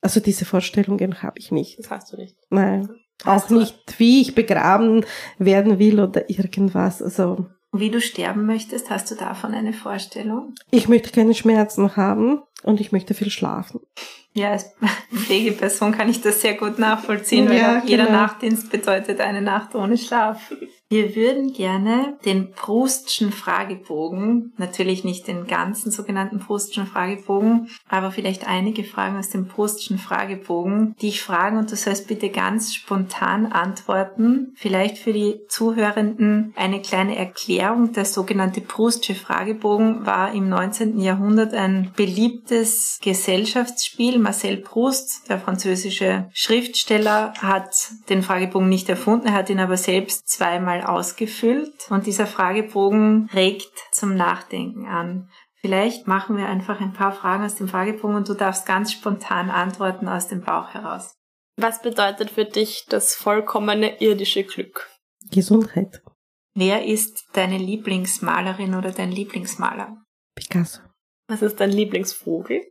Also 0.01 0.19
diese 0.19 0.45
Vorstellungen 0.45 1.23
habe 1.23 1.39
ich 1.39 1.51
nicht. 1.51 1.79
Das 1.79 1.89
hast 1.89 2.13
du 2.13 2.17
nicht. 2.17 2.37
Nein. 2.49 2.87
Hast 3.25 3.47
auch 3.51 3.57
nicht, 3.57 3.99
wie 3.99 4.21
ich 4.21 4.35
begraben 4.35 5.03
werden 5.39 5.79
will 5.79 5.99
oder 5.99 6.29
irgendwas. 6.29 7.01
Also. 7.01 7.47
Wie 7.71 7.91
du 7.91 8.01
sterben 8.01 8.45
möchtest, 8.45 8.89
hast 8.89 9.11
du 9.11 9.15
davon 9.15 9.53
eine 9.53 9.73
Vorstellung? 9.73 10.55
Ich 10.71 10.89
möchte 10.89 11.11
keine 11.11 11.35
Schmerzen 11.35 11.95
haben 11.95 12.41
und 12.63 12.81
ich 12.81 12.91
möchte 12.91 13.13
viel 13.13 13.29
schlafen. 13.29 13.81
Ja, 14.33 14.51
als 14.51 14.73
Pflegeperson 15.13 15.91
kann 15.91 16.09
ich 16.09 16.21
das 16.21 16.41
sehr 16.41 16.55
gut 16.55 16.79
nachvollziehen, 16.79 17.47
weil 17.47 17.57
ja, 17.57 17.79
auch 17.79 17.83
jeder 17.83 18.05
genau. 18.05 18.17
Nachtdienst 18.19 18.71
bedeutet 18.71 19.19
eine 19.21 19.41
Nacht 19.41 19.75
ohne 19.75 19.97
Schlaf. 19.97 20.51
Wir 20.91 21.15
würden 21.15 21.53
gerne 21.53 22.17
den 22.25 22.51
Proustschen 22.51 23.31
Fragebogen, 23.31 24.53
natürlich 24.57 25.03
nicht 25.03 25.27
den 25.27 25.45
ganzen 25.45 25.91
sogenannten 25.91 26.39
Proustschen 26.39 26.87
Fragebogen, 26.87 27.69
aber 27.87 28.09
vielleicht 28.09 28.47
einige 28.47 28.83
Fragen 28.83 29.15
aus 29.15 29.29
dem 29.29 29.47
Proustschen 29.47 29.99
Fragebogen, 29.99 30.95
die 30.99 31.09
ich 31.09 31.21
fragen 31.21 31.59
und 31.59 31.71
du 31.71 31.75
sollst 31.75 32.07
bitte 32.07 32.29
ganz 32.29 32.73
spontan 32.73 33.51
antworten. 33.51 34.55
Vielleicht 34.55 34.97
für 34.97 35.13
die 35.13 35.41
Zuhörenden 35.47 36.55
eine 36.55 36.81
kleine 36.81 37.15
Erklärung. 37.15 37.93
Der 37.93 38.05
sogenannte 38.05 38.61
Proustsche 38.61 39.13
Fragebogen 39.13 40.07
war 40.07 40.33
im 40.33 40.49
19. 40.49 40.99
Jahrhundert 40.99 41.53
ein 41.53 41.91
beliebtes 41.95 42.97
Gesellschaftsspiel. 43.03 44.17
Marcel 44.17 44.57
Proust, 44.57 45.29
der 45.29 45.37
französische 45.37 46.29
Schriftsteller, 46.33 47.33
hat 47.37 47.91
den 48.09 48.23
Fragebogen 48.23 48.69
nicht 48.69 48.89
erfunden, 48.89 49.27
er 49.27 49.33
hat 49.33 49.51
ihn 49.51 49.59
aber 49.59 49.77
selbst 49.77 50.27
zweimal 50.27 50.78
mal 50.79 50.85
ausgefüllt 50.85 51.89
und 51.89 52.05
dieser 52.05 52.27
Fragebogen 52.27 53.29
regt 53.33 53.71
zum 53.91 54.15
Nachdenken 54.15 54.87
an. 54.87 55.29
Vielleicht 55.61 56.07
machen 56.07 56.37
wir 56.37 56.47
einfach 56.47 56.79
ein 56.79 56.93
paar 56.93 57.11
Fragen 57.11 57.43
aus 57.43 57.55
dem 57.55 57.67
Fragebogen 57.67 58.15
und 58.15 58.29
du 58.29 58.33
darfst 58.33 58.65
ganz 58.65 58.91
spontan 58.91 59.49
antworten 59.49 60.07
aus 60.07 60.27
dem 60.27 60.41
Bauch 60.41 60.73
heraus. 60.73 61.15
Was 61.57 61.81
bedeutet 61.81 62.31
für 62.31 62.45
dich 62.45 62.85
das 62.87 63.15
vollkommene 63.15 64.01
irdische 64.01 64.43
Glück? 64.43 64.89
Gesundheit. 65.29 66.01
Wer 66.55 66.85
ist 66.85 67.25
deine 67.33 67.57
Lieblingsmalerin 67.57 68.75
oder 68.75 68.91
dein 68.91 69.11
Lieblingsmaler? 69.11 69.97
Picasso. 70.35 70.81
Was 71.27 71.41
ist 71.41 71.59
dein 71.59 71.71
Lieblingsvogel? 71.71 72.61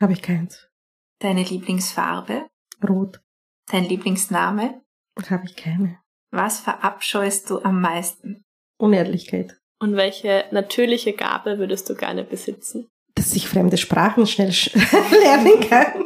Habe 0.00 0.12
ich 0.12 0.22
keins. 0.22 0.68
Deine 1.18 1.42
Lieblingsfarbe? 1.42 2.46
Rot. 2.88 3.20
Dein 3.66 3.84
Lieblingsname? 3.84 4.82
Habe 5.28 5.46
ich 5.46 5.56
keine. 5.56 5.98
Was 6.36 6.60
verabscheust 6.60 7.48
du 7.48 7.62
am 7.62 7.80
meisten? 7.80 8.44
Unehrlichkeit. 8.78 9.56
Und 9.80 9.96
welche 9.96 10.44
natürliche 10.50 11.14
Gabe 11.14 11.58
würdest 11.58 11.88
du 11.88 11.94
gerne 11.94 12.24
besitzen? 12.24 12.88
Dass 13.14 13.34
ich 13.34 13.48
fremde 13.48 13.78
Sprachen 13.78 14.26
schnell 14.26 14.50
lernen 15.22 15.60
kann. 15.66 16.04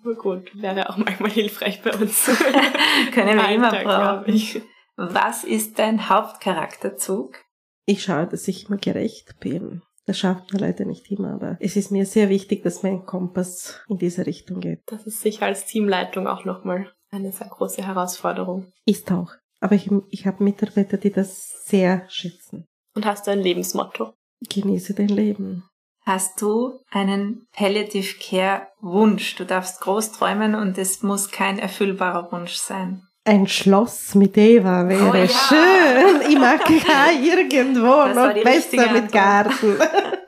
Aber 0.00 0.14
gut, 0.14 0.50
wäre 0.54 0.88
auch 0.88 0.96
manchmal 0.96 1.30
hilfreich 1.30 1.82
bei 1.82 1.92
uns. 1.92 2.24
Können 3.12 3.36
wir 3.36 3.48
immer 3.50 3.70
brauchen. 3.70 4.62
Was 4.96 5.44
ist 5.44 5.78
dein 5.78 6.08
Hauptcharakterzug? 6.08 7.38
Ich 7.84 8.04
schaue, 8.04 8.26
dass 8.26 8.48
ich 8.48 8.68
immer 8.68 8.78
gerecht 8.78 9.38
bin. 9.38 9.82
Das 10.06 10.18
schafft 10.18 10.50
man 10.50 10.62
leider 10.62 10.86
nicht 10.86 11.10
immer, 11.10 11.34
aber 11.34 11.58
es 11.60 11.76
ist 11.76 11.90
mir 11.90 12.06
sehr 12.06 12.30
wichtig, 12.30 12.62
dass 12.62 12.82
mein 12.82 13.04
Kompass 13.04 13.82
in 13.88 13.98
diese 13.98 14.26
Richtung 14.26 14.60
geht. 14.60 14.80
Das 14.86 15.06
ist 15.06 15.20
sicher 15.20 15.44
als 15.44 15.66
Teamleitung 15.66 16.26
auch 16.26 16.46
nochmal 16.46 16.90
eine 17.10 17.30
sehr 17.30 17.48
große 17.48 17.86
Herausforderung. 17.86 18.72
Ist 18.86 19.12
auch. 19.12 19.32
Aber 19.62 19.76
ich, 19.76 19.88
ich 20.10 20.26
habe 20.26 20.42
Mitarbeiter, 20.42 20.96
die 20.96 21.12
das 21.12 21.64
sehr 21.64 22.04
schätzen. 22.08 22.66
Und 22.96 23.06
hast 23.06 23.26
du 23.26 23.30
ein 23.30 23.38
Lebensmotto? 23.38 24.12
Genieße 24.50 24.94
dein 24.94 25.08
Leben. 25.08 25.62
Hast 26.04 26.42
du 26.42 26.80
einen 26.90 27.46
Palliative 27.52 28.18
Care 28.20 28.66
Wunsch? 28.80 29.36
Du 29.36 29.44
darfst 29.44 29.80
groß 29.80 30.10
träumen 30.12 30.56
und 30.56 30.76
es 30.78 31.04
muss 31.04 31.30
kein 31.30 31.60
erfüllbarer 31.60 32.32
Wunsch 32.32 32.54
sein. 32.56 33.02
Ein 33.24 33.46
Schloss 33.46 34.16
mit 34.16 34.36
Eva 34.36 34.88
wäre 34.88 35.10
Oh 35.10 35.14
ja. 35.14 35.28
schön. 35.28 36.28
Ich 36.28 36.36
mag 36.36 36.68
ja 36.88 37.12
irgendwo 37.12 37.82
Das 37.82 38.16
war 38.16 38.26
noch 38.28 38.34
die 38.34 38.40
besser 38.40 38.92
mit 38.92 39.12
Garten. 39.12 39.76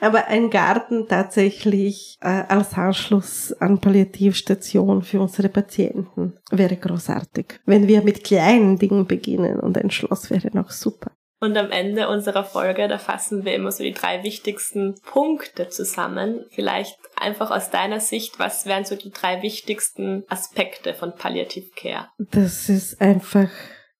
Aber 0.00 0.26
ein 0.26 0.50
Garten 0.50 1.08
tatsächlich 1.08 2.18
äh, 2.20 2.28
als 2.48 2.74
Anschluss 2.74 3.52
an 3.54 3.80
Palliativstation 3.80 5.02
für 5.02 5.20
unsere 5.20 5.48
Patienten 5.48 6.34
wäre 6.50 6.76
großartig. 6.76 7.60
Wenn 7.64 7.88
wir 7.88 8.02
mit 8.02 8.24
kleinen 8.24 8.78
Dingen 8.78 9.06
beginnen 9.06 9.60
und 9.60 9.78
ein 9.78 9.90
Schloss 9.90 10.30
wäre 10.30 10.50
noch 10.52 10.70
super. 10.70 11.10
Und 11.40 11.58
am 11.58 11.70
Ende 11.70 12.08
unserer 12.08 12.44
Folge, 12.44 12.88
da 12.88 12.96
fassen 12.96 13.44
wir 13.44 13.54
immer 13.54 13.70
so 13.70 13.84
die 13.84 13.92
drei 13.92 14.22
wichtigsten 14.22 14.94
Punkte 15.04 15.68
zusammen. 15.68 16.46
Vielleicht 16.50 16.98
einfach 17.16 17.50
aus 17.50 17.68
deiner 17.70 18.00
Sicht, 18.00 18.38
was 18.38 18.64
wären 18.64 18.86
so 18.86 18.96
die 18.96 19.10
drei 19.10 19.42
wichtigsten 19.42 20.24
Aspekte 20.28 20.94
von 20.94 21.14
Palliative 21.14 21.70
Care? 21.76 22.08
dass 22.18 22.70
es 22.70 22.98
einfach 22.98 23.50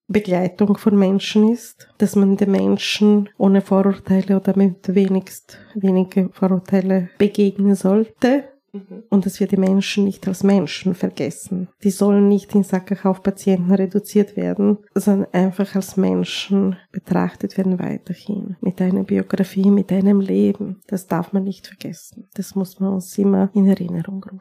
Begleitung 0.07 0.77
von 0.77 0.99
Menschen 0.99 1.51
ist, 1.51 1.89
dass 1.99 2.17
man 2.17 2.37
den 2.37 2.51
Menschen 2.51 3.29
ohne 3.39 3.61
Vorurteile 3.61 4.37
oder 4.37 4.57
mit 4.57 4.95
wenigst 4.95 5.59
wenige 5.75 6.29
Vorurteile 6.33 7.09
begegnen 7.19 7.75
sollte 7.75 8.45
Mhm. 8.75 9.05
und 9.09 9.25
dass 9.25 9.39
wir 9.39 9.47
die 9.47 9.57
Menschen 9.57 10.05
nicht 10.05 10.27
als 10.27 10.43
Menschen 10.43 10.95
vergessen. 10.95 11.69
Die 11.85 11.91
sollen 11.91 12.29
nicht 12.29 12.55
in 12.57 12.65
Sackerkaufpatienten 12.65 13.73
reduziert 13.73 14.37
werden, 14.37 14.79
sondern 14.95 15.33
einfach 15.33 15.77
als 15.77 15.97
Menschen 15.97 16.77
betrachtet 16.91 17.57
werden 17.57 17.79
weiterhin. 17.79 18.57
Mit 18.61 18.83
einer 18.83 19.05
Biografie, 19.05 19.71
mit 19.71 19.93
einem 19.93 20.21
Leben. 20.21 20.81
Das 20.89 21.07
darf 21.07 21.33
man 21.33 21.45
nicht 21.45 21.69
vergessen. 21.69 22.29
Das 22.35 22.57
muss 22.57 22.81
man 22.81 22.95
uns 22.95 23.17
immer 23.17 23.49
in 23.55 23.69
Erinnerung 23.69 24.25
rufen. 24.25 24.41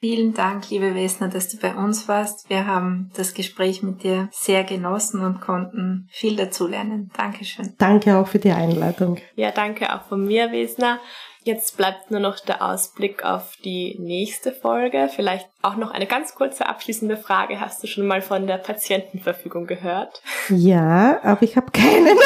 Vielen 0.00 0.32
Dank, 0.32 0.70
liebe 0.70 0.94
Wesner, 0.94 1.28
dass 1.28 1.50
du 1.50 1.58
bei 1.58 1.74
uns 1.74 2.08
warst. 2.08 2.48
Wir 2.48 2.66
haben 2.66 3.10
das 3.16 3.34
Gespräch 3.34 3.82
mit 3.82 4.02
dir 4.02 4.30
sehr 4.32 4.64
genossen 4.64 5.22
und 5.22 5.42
konnten 5.42 6.08
viel 6.10 6.36
dazulernen. 6.36 7.10
Dankeschön. 7.14 7.74
Danke 7.76 8.16
auch 8.16 8.26
für 8.26 8.38
die 8.38 8.50
Einladung. 8.50 9.18
Ja, 9.36 9.50
danke 9.50 9.94
auch 9.94 10.04
von 10.04 10.24
mir, 10.24 10.52
Wesner. 10.52 11.00
Jetzt 11.42 11.76
bleibt 11.76 12.10
nur 12.10 12.20
noch 12.20 12.40
der 12.40 12.62
Ausblick 12.64 13.26
auf 13.26 13.56
die 13.62 13.98
nächste 13.98 14.52
Folge. 14.52 15.10
Vielleicht 15.14 15.50
auch 15.60 15.76
noch 15.76 15.90
eine 15.90 16.06
ganz 16.06 16.34
kurze 16.34 16.66
abschließende 16.66 17.18
Frage. 17.18 17.60
Hast 17.60 17.82
du 17.82 17.86
schon 17.86 18.06
mal 18.06 18.22
von 18.22 18.46
der 18.46 18.56
Patientenverfügung 18.56 19.66
gehört? 19.66 20.22
Ja, 20.48 21.20
aber 21.22 21.42
ich 21.42 21.56
habe 21.56 21.70
keine. 21.72 22.10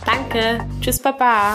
Danke. 0.05 0.65
Tschüss, 0.81 1.01
Baba. 1.01 1.55